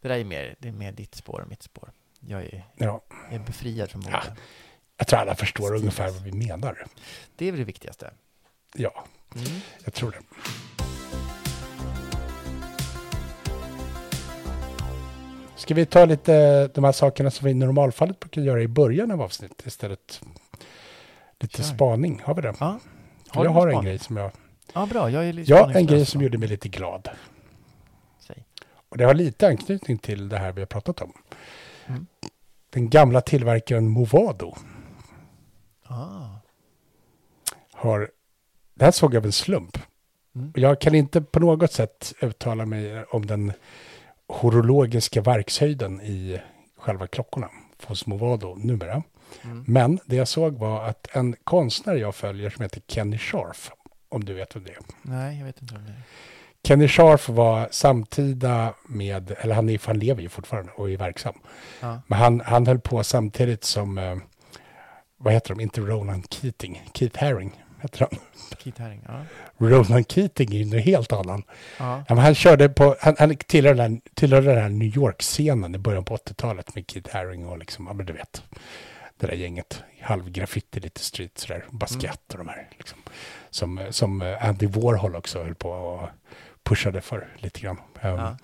[0.00, 1.92] Det där är mer, det är mer ditt spår och mitt spår.
[2.20, 3.00] Jag är, ja,
[3.30, 4.20] jag är befriad från mode.
[4.26, 4.34] Ja.
[4.96, 5.80] jag tror alla förstår Stiligt.
[5.80, 6.86] ungefär vad vi menar.
[7.36, 8.10] Det är väl det viktigaste.
[8.74, 9.04] Ja,
[9.36, 9.60] Mm.
[9.84, 10.18] jag tror det.
[15.64, 19.10] Ska vi ta lite de här sakerna som vi i normalfallet brukar göra i början
[19.10, 20.20] av avsnittet istället?
[21.40, 21.64] Lite Kör.
[21.64, 22.54] spaning, har vi det?
[22.60, 22.78] Ja.
[23.34, 23.84] jag du har någon en spaning?
[23.84, 24.30] grej som jag...
[24.72, 25.10] Ja, bra.
[25.10, 27.08] Jag är lite Ja, en grej som gjorde mig lite glad.
[28.18, 28.44] Säg.
[28.88, 31.12] Och det har lite anknytning till det här vi har pratat om.
[31.86, 32.06] Mm.
[32.70, 34.54] Den gamla tillverkaren Movado
[35.86, 36.26] Ah.
[37.72, 38.10] har...
[38.74, 39.78] Det här såg jag av en slump.
[40.34, 40.52] Mm.
[40.56, 43.52] Jag kan inte på något sätt uttala mig om den
[44.28, 46.40] horologiska verkshöjden i
[46.78, 47.50] själva klockorna
[47.86, 49.02] hos Movado numera.
[49.42, 49.64] Mm.
[49.66, 53.70] Men det jag såg var att en konstnär jag följer som heter Kenny Scharf,
[54.08, 54.78] om du vet vem det är.
[55.02, 56.02] Nej, jag vet inte om det är.
[56.66, 61.34] Kenny Scharf var samtida med, eller han, är, han lever ju fortfarande och är verksam.
[61.80, 62.00] Ja.
[62.06, 64.16] Men han, han höll på samtidigt som, eh,
[65.16, 68.20] vad heter de, inte Ronan Keating, Keith Haring heter han.
[68.58, 69.00] Keith Haring.
[69.08, 69.24] Ja.
[69.58, 71.42] Ronan Keating är ju en helt annan.
[71.78, 72.04] Ja.
[72.08, 76.16] Han körde på, han, han tillhörde, den, tillhörde den här New York-scenen i början på
[76.16, 78.42] 80-talet med Keith Haring och liksom, ja men du vet,
[79.18, 82.98] det där gänget, halvgraffiti, lite street sådär, Basquiat och de här liksom.
[83.50, 86.08] Som, som Andy Warhol också höll på och
[86.62, 87.76] pushade för lite grann.
[88.02, 88.36] Um, Ja.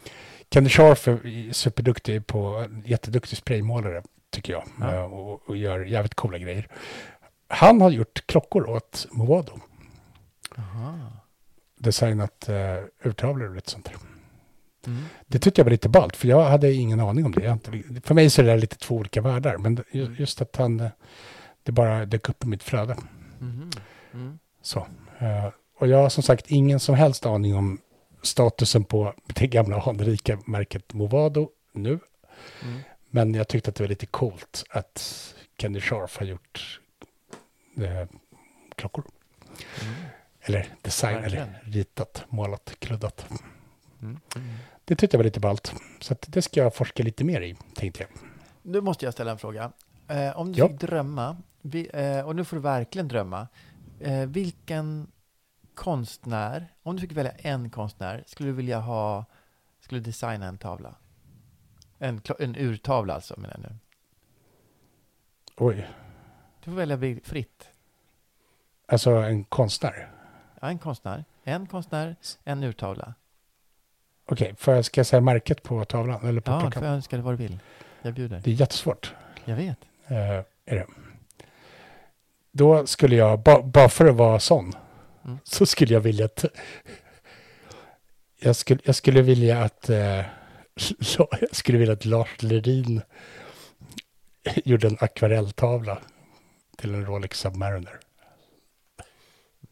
[0.53, 4.63] Kenny Scharf är superduktig på, jätteduktig spraymålare tycker jag.
[4.81, 4.95] Ja.
[4.95, 6.69] eh, Och, och gör jävligt coola grejer.
[7.51, 9.53] Han har gjort klockor åt Movado.
[10.57, 10.95] Aha.
[11.79, 13.95] Designat uh, urtavlor och lite sånt där.
[14.87, 15.03] Mm.
[15.27, 17.47] Det tyckte jag var lite ballt, för jag hade ingen aning om det.
[17.51, 20.81] Inte, för mig så är det lite två olika världar, men ju- just att han,
[20.81, 20.91] eh,
[21.63, 22.97] det bara dök upp i mitt flöde.
[23.39, 23.71] Mhm.
[24.13, 24.39] Mm.
[24.63, 24.87] Så.
[25.19, 25.49] eh,
[25.79, 27.79] Och jag har som sagt ingen som helst aning om
[28.23, 31.99] statusen på det gamla anrika märket Movado nu.
[32.63, 32.79] Mm.
[33.11, 36.80] Men jag tyckte att det var lite coolt att Kenny Scharf har gjort
[37.77, 38.09] eh,
[38.77, 39.05] klockor.
[39.83, 39.95] Mm.
[40.41, 41.49] Eller design, Verkligen.
[41.49, 43.27] eller ritat, målat, kluddat.
[43.31, 44.19] Mm.
[44.37, 44.49] Mm.
[44.85, 45.75] Det tyckte jag var lite ballt.
[46.01, 48.11] Så det ska jag forska lite mer i, tänkte jag.
[48.63, 49.73] Nu måste jag ställa en fråga.
[50.09, 50.69] Eh, om du Ja.
[50.69, 53.49] fick drömma, vi, eh, och nu får du verkligen drömma.
[54.01, 55.11] Eh, vilken
[55.75, 59.25] konstnär, om du fick välja en konstnär, skulle du vilja ha,
[59.81, 60.95] skulle du designa en tavla?
[61.99, 63.77] En, en urtavla alltså, menar jag nu.
[65.57, 65.89] Oj,
[66.65, 67.69] Du får välja fritt.
[68.87, 70.09] alltså en konstnär.
[70.61, 73.15] Ja, en konstnär, en konstnär, en urtavla.
[74.27, 76.27] Okej, får jag, ska säga märket på tavlan?
[76.29, 76.83] Eller på Ja, du klockan?
[76.83, 77.59] får önska dig vad du vill.
[78.03, 78.41] Jag bjuder.
[78.45, 79.15] Det är jättesvårt.
[79.45, 79.79] Jag vet.
[80.07, 80.45] Eh, är
[80.77, 80.87] det.
[82.53, 84.73] Då skulle jag, ba- bara för att vara sån,
[85.25, 85.39] Mm.
[85.45, 86.45] så skulle jag vilja att...
[88.39, 89.89] Jag skulle, jag skulle vilja att...
[89.91, 89.97] Eh,
[91.19, 93.03] jag skulle vilja att Lars Lerin
[94.65, 95.99] gjorde en akvarelltavla
[96.81, 97.99] till en Rolex Submariner.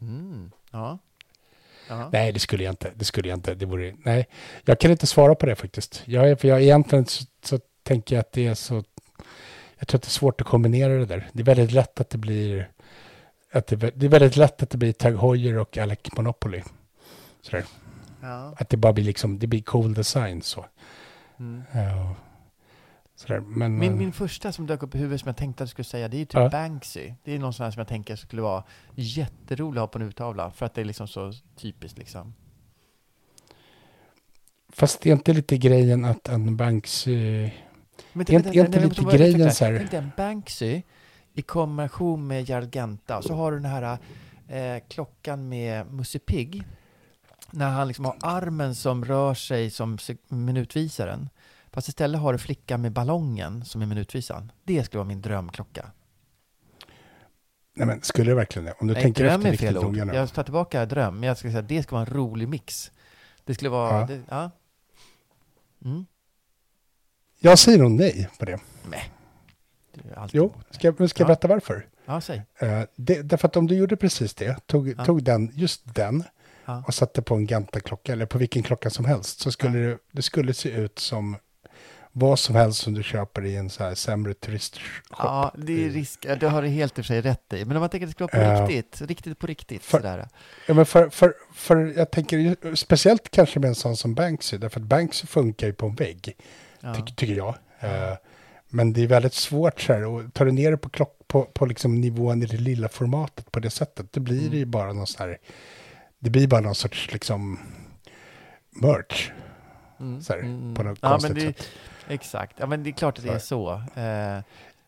[0.00, 0.50] Mm.
[0.70, 0.98] Ja.
[1.88, 2.10] ja.
[2.12, 2.92] Nej, det skulle jag inte.
[2.94, 3.54] Det skulle jag inte.
[3.54, 4.28] Det vore, nej,
[4.64, 6.02] jag kan inte svara på det faktiskt.
[6.04, 8.84] Jag, för jag, egentligen så, så tänker jag att det är så...
[9.78, 11.28] Jag tror att det är svårt att kombinera det där.
[11.32, 12.70] Det är väldigt lätt att det blir...
[13.52, 16.62] Att det, det är väldigt lätt att det blir Tag Heuer och Alec Monopoly.
[17.42, 17.64] Sådär.
[18.22, 18.54] ja.
[18.58, 20.66] Att det bara blir liksom, det blir cool design så.
[21.38, 21.62] Mm.
[21.72, 22.14] Ja,
[23.20, 23.40] sådär.
[23.40, 25.70] Men, Min, eh, min första som dök upp i huvudet som jag tänkte att du
[25.70, 26.48] skulle säga, det är ju typ Ja.
[26.48, 27.12] Banksy.
[27.24, 28.64] Det är någon sån här som jag tänker skulle vara
[28.94, 32.34] jätterolig att ha på en urtavla, för att det är liksom så typiskt liksom.
[34.72, 37.50] Fast det är inte lite grejen att en Banksy...
[38.12, 40.82] Men Är inte- är inte nej, lite men grejen så här- Tänk dig en Banksy
[41.34, 43.98] i kombination med Jarganta, så har du den här
[44.48, 46.62] eh, klockan med Musse Pigg,
[47.50, 49.98] när han liksom har armen som rör sig som
[50.28, 51.28] minutvisaren.
[51.72, 54.52] Fast istället har du flickan med ballongen som är minutvisan.
[54.64, 55.90] Det skulle vara min drömklocka.
[57.76, 58.74] Nej men skulle det verkligen det?
[58.80, 59.96] Om du Nej, tänker dröm efter är fel ord.
[59.96, 60.14] nu.
[60.14, 62.92] Jag tar tillbaka dröm, men jag ska säga att det ska vara en rolig mix.
[63.44, 64.00] Det skulle vara...
[64.00, 64.06] Ja.
[64.06, 64.50] Det, ja.
[65.84, 66.06] Mm.
[67.40, 68.60] Jag säger nog nej på det.
[68.90, 69.12] Nej.
[69.94, 70.02] Det
[70.32, 71.24] Jo, ska, ska jag Ja.
[71.26, 71.86] berätta varför?
[72.04, 72.42] Ja, säg.
[72.58, 75.04] Eh, det, därför att om du gjorde precis det, tog, Ja.
[75.04, 76.24] tog den, just den
[76.86, 80.22] och satte på en Ganta-klocka eller på vilken klocka som helst så skulle det, det
[80.22, 81.36] skulle se ut som
[82.18, 85.16] vad som helst som du köper i en så här sämre turistshop.
[85.18, 86.26] Ja, det är risk.
[86.40, 87.64] Det har du helt i och för sig rätt i.
[87.64, 88.66] Men om man tänker att det ska vara på Ja.
[88.68, 90.28] riktigt, riktigt på riktigt För- sådär.
[90.66, 94.80] Ja, men för, för, för jag tänker speciellt kanske med en sån som Banksy, därför
[94.80, 96.36] att Banksy funkar ju på en vägg,
[96.80, 96.94] Ja.
[96.94, 97.54] tycker, tycker jag.
[97.80, 98.14] Eh,
[98.68, 101.44] men det är väldigt svårt så här, och tar du ner det på, klock, på,
[101.44, 104.92] på liksom nivån i det lilla formatet på det sättet, då blir det ju bara
[104.92, 105.38] någon sån här,
[106.18, 107.58] det blir bara någon sorts liksom
[108.70, 109.30] merch.
[110.00, 111.68] Mm, så här, mm, på något ja, konstigt det, sätt.
[112.08, 112.56] Exakt.
[112.58, 113.72] Ja, men det är klart att det är så.
[113.72, 114.42] Eh,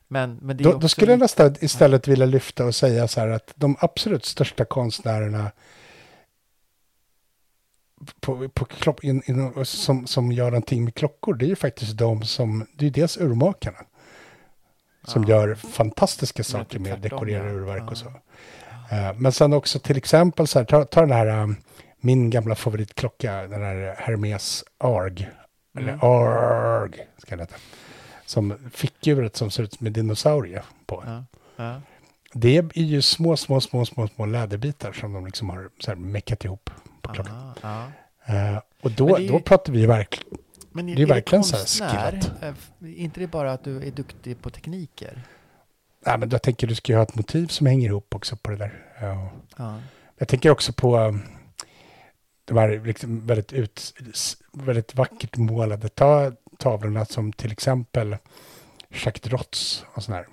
[0.08, 3.52] men, men Då, då skulle jag nästan istället vilja lyfta och säga så här att
[3.54, 5.50] de absolut största konstnärerna
[8.20, 8.66] på, på
[9.02, 12.82] in, in, som, som gör någonting med klockor, det är ju faktiskt de som, det
[12.82, 13.78] är ju dels urmakarna.
[15.04, 15.28] Som Ja.
[15.28, 17.52] gör fantastiska saker med tvärtom, dekorera ja.
[17.52, 17.90] urverk Ja.
[17.90, 18.06] och så.
[18.90, 21.56] Eh, men sen också till exempel så här, ta, ta den här, um,
[22.00, 25.30] min gamla favoritklocka, den här Hermes ARG.
[25.78, 26.00] Eller Mm.
[26.02, 27.56] ARG, ska den heta.
[28.26, 31.04] Som fickdjuret som ser ut som en dinosaurie på.
[31.06, 31.24] Ja,
[31.56, 31.80] ja.
[32.32, 35.96] Det är ju små, små, små, små, små läderbitar som de liksom har så här
[35.98, 36.70] meckat ihop
[37.02, 37.52] på klockan.
[37.62, 37.84] Ja.
[38.26, 40.38] Eh, och då, är ju- då pratar vi verkligen...
[40.72, 42.42] Men Det är verkligen så här konstnär, skillat.
[42.42, 45.22] eh, f- inte det bara att du är duktig på tekniker?
[46.06, 48.50] Nej, men jag tänker du ska ju ha ett motiv som hänger ihop också på
[48.50, 48.84] det där.
[49.56, 49.78] Ja.
[50.18, 51.18] Jag tänker också på
[52.58, 53.94] här liksom väldigt, ut,
[54.52, 58.16] väldigt vackert målade ta, tavlorna som till exempel
[58.88, 60.28] Jacques Drotz och sådana här.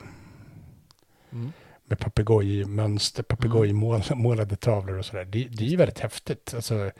[1.32, 1.52] Mm.
[1.86, 5.26] Med papegojmönster, papegojmålade tavlor och sådär.
[5.26, 6.54] Det, det är ju väldigt häftigt.
[6.56, 6.92] Alltså,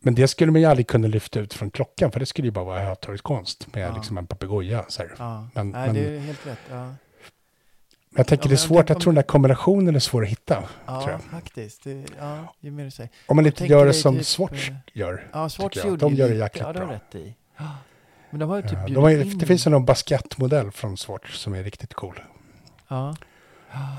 [0.00, 2.52] men det skulle man ju aldrig kunna lyfta ut från klockan, för det skulle ju
[2.52, 3.94] bara vara hötorgskonst med Ja.
[3.96, 4.84] liksom en papegoja.
[5.18, 5.48] Ja.
[5.54, 6.58] Men- Nej, men- det är helt rätt.
[6.70, 6.94] Ja,
[8.16, 10.64] Jag tänker Ja, det är svårt, jag tror den här kombinationen är svår att hitta.
[10.86, 11.84] ja faktiskt.
[11.84, 13.10] Det, ja, ju mer du säger.
[13.26, 15.30] Om man inte gör det som typ, Swatch eh, gör.
[15.32, 16.94] Ja, Swatch gjorde De gör det jäkligt ja, det har bra.
[16.94, 17.34] rätt i.
[18.30, 19.38] Men de har ju typ Ja, de har in...
[19.38, 22.20] det finns ju någon baskettmodell från Swatch som är riktigt cool.
[22.88, 23.16] Ja.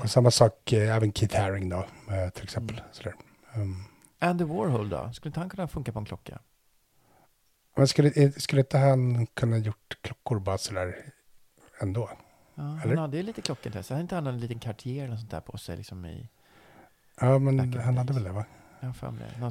[0.02, 1.76] Och samma sak eh, även Keith Haring då,
[2.10, 2.76] eh, till exempel.
[2.78, 2.88] Mm.
[2.92, 3.14] Sådär.
[3.54, 3.84] Um,
[4.18, 5.10] Andy Warhol då?
[5.12, 6.38] Skulle inte han kunna funka på en klocka?
[7.76, 10.96] men skulle, skulle inte han kunna gjort klockor bara sådär
[11.80, 12.10] ändå?
[12.58, 12.96] Ja, han Eller?
[12.96, 13.94] hade ju lite klockintresse.
[13.94, 16.28] Hade inte han en liten Cartier eller sånt där på sig liksom i...
[17.20, 18.16] Ja, men han hade days.
[18.16, 18.44] väl det va?
[18.80, 18.94] Jag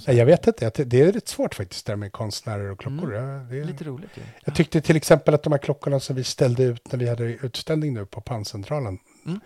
[0.05, 0.13] det.
[0.13, 3.15] Jag vet inte, det är rätt svårt faktiskt där med konstnärer och klockor.
[3.15, 3.29] Mm.
[3.29, 4.21] Ja, det är, Lite roligt ju.
[4.45, 7.23] jag tyckte till exempel att de här klockorna som vi ställde ut när vi hade
[7.23, 8.99] utställning nu på Panncentralen.
[9.25, 9.39] Mm.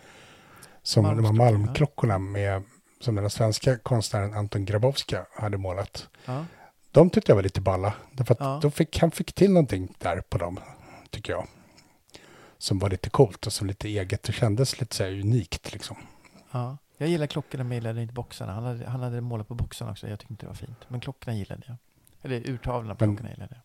[0.84, 1.32] Som de här ja.
[1.32, 2.64] malmklockorna med,
[2.99, 6.07] som den svenska konstnären Anton Grabowska hade målat.
[6.26, 6.45] Ja.
[6.91, 7.93] De tyckte jag var lite balla.
[8.12, 8.72] Därför att Ja.
[8.72, 10.60] fick, han fick till någonting där på dem,
[11.10, 11.47] tycker jag.
[12.62, 15.97] Som var lite coolt och som lite eget och kändes lite så här unikt liksom.
[16.51, 16.78] ja.
[16.97, 18.53] Jag gillar klockorna men gillade inte boxarna.
[18.53, 20.07] Han hade, han hade målat på boxarna också.
[20.07, 20.78] Jag tyckte inte det var fint.
[20.88, 21.76] Men klockorna gillade jag.
[22.22, 23.55] Eller urtavlorna på Men- klockorna gillade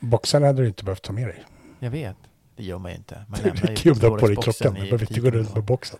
[0.00, 0.08] jag.
[0.10, 1.44] Boxarna hade du inte behövt ta med dig.
[1.78, 2.16] Jag vet.
[2.56, 3.24] Det gör man ju inte.
[3.28, 4.74] Man Det lämnar ju har på dig klockan.
[4.74, 5.98] Du behöver inte gå runt med boxen.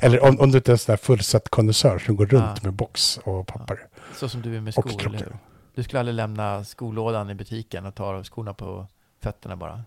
[0.00, 2.56] Eller om, om du inte är en sån där fullsatt konnässör som går runt Ja.
[2.62, 3.86] med box och papper.
[4.14, 5.36] Så som du är med skor, eller hur?
[5.74, 8.86] Du skulle aldrig lämna skolådan i butiken och ta skorna på
[9.22, 9.82] fötterna bara?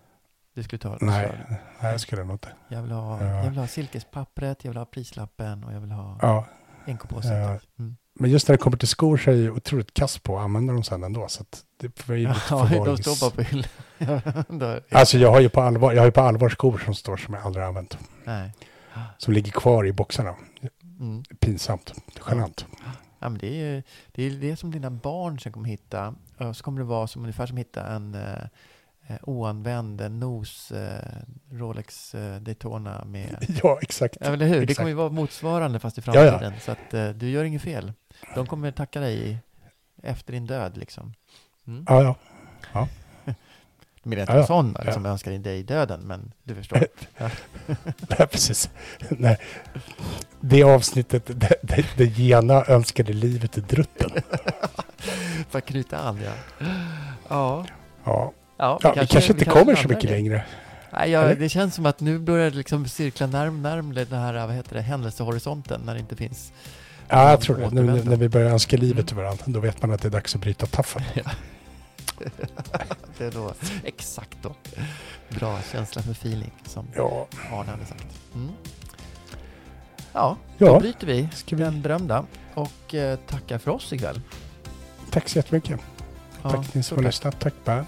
[0.62, 1.32] Ta Nej,
[1.80, 2.48] nej, det skulle jag nog inte.
[2.68, 3.26] jag, vill ha, Ja.
[3.44, 6.46] jag vill ha silkespappret, jag vill ha prislappen och jag vill ha Ja,
[6.86, 7.32] NK-påsen.
[7.36, 7.58] Ja.
[7.78, 7.96] Mm.
[8.14, 10.72] men just när det kommer till skor så är jag otroligt kass på att använda
[10.72, 11.28] dem sen ändå.
[11.28, 11.44] Så
[11.80, 14.80] det får ju lite Ja, de står bara på hyllan.
[14.90, 17.34] Alltså jag har ju på allvar, jag har ju på allvar skor som står som
[17.34, 17.98] jag aldrig har använt.
[18.24, 18.52] Nej.
[19.18, 20.34] Som ligger kvar i boxarna.
[21.00, 21.22] Mm.
[21.40, 21.92] Pinsamt,
[22.30, 22.66] genant.
[23.20, 23.82] Ja, men det, är, ju-
[24.12, 26.14] det är det som dina barn sen kommer hitta.
[26.54, 28.16] Så kommer det vara som ungefär som hitta en
[29.08, 31.02] eh, oanvänd eh, nos eh,
[31.52, 33.46] Rolex eh, Daytona med...
[33.62, 34.16] Ja, exakt.
[34.20, 34.56] Ja, eller hur?
[34.56, 34.76] Det Exakt.
[34.78, 36.30] kommer ju vara motsvarande fast i Ja, ja.
[36.30, 36.52] framtiden.
[36.60, 37.92] Så att eh, du gör inget fel.
[38.34, 39.38] De kommer tacka dig
[40.02, 41.14] efter din död liksom.
[41.66, 41.84] Mm.
[41.88, 42.02] Ja,
[42.72, 42.88] ja.
[44.02, 44.46] De menar inte Ja, ja.
[44.46, 44.92] sådana Ja.
[44.92, 46.86] som önskar dig döden, men du förstår.
[47.18, 47.30] Ja.
[48.18, 48.70] Nej, precis.
[49.10, 49.38] Nej.
[50.40, 54.10] Det avsnittet där, där, där Gena önskade livet till drutten.
[55.48, 56.32] För att knyta an, ja.
[57.28, 57.66] Ja,
[58.04, 60.10] Ja, ja, ja vi kanske inte kommer så mycket det.
[60.10, 60.44] längre.
[60.92, 64.46] Nej, ja, det känns som att nu börjar det liksom cirkla närm närmare den här
[64.46, 66.52] vad heter det, händelsehorisonten när det inte finns...
[67.08, 67.70] Ja, jag tror det.
[67.70, 69.06] Nu när vi börjar önska livet Mm.
[69.06, 71.02] till varandra, då vet man att det är dags att bryta taffen.
[73.18, 73.52] det är då
[73.84, 74.54] exakt då.
[75.28, 78.06] Bra känsla för feeling som Ja, Arne hade sagt.
[78.34, 78.48] Mm.
[80.12, 80.66] Ja, Ja.
[80.66, 84.20] då bryter vi vi- den berömda och eh, tackar för oss ikväll.
[85.10, 85.80] tack så jättemycket.
[86.42, 87.40] Ja, tack ni som har lyssnat.
[87.40, 87.86] Tack Berns.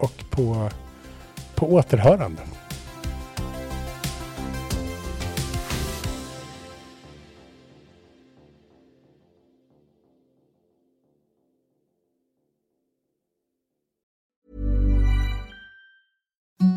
[0.00, 0.70] Och på,
[1.54, 2.42] på återhörande.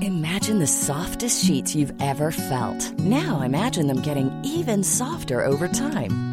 [0.02, 3.00] Imagine the softest sheets you've ever felt.
[3.00, 6.33] Now imagine them getting even softer over time.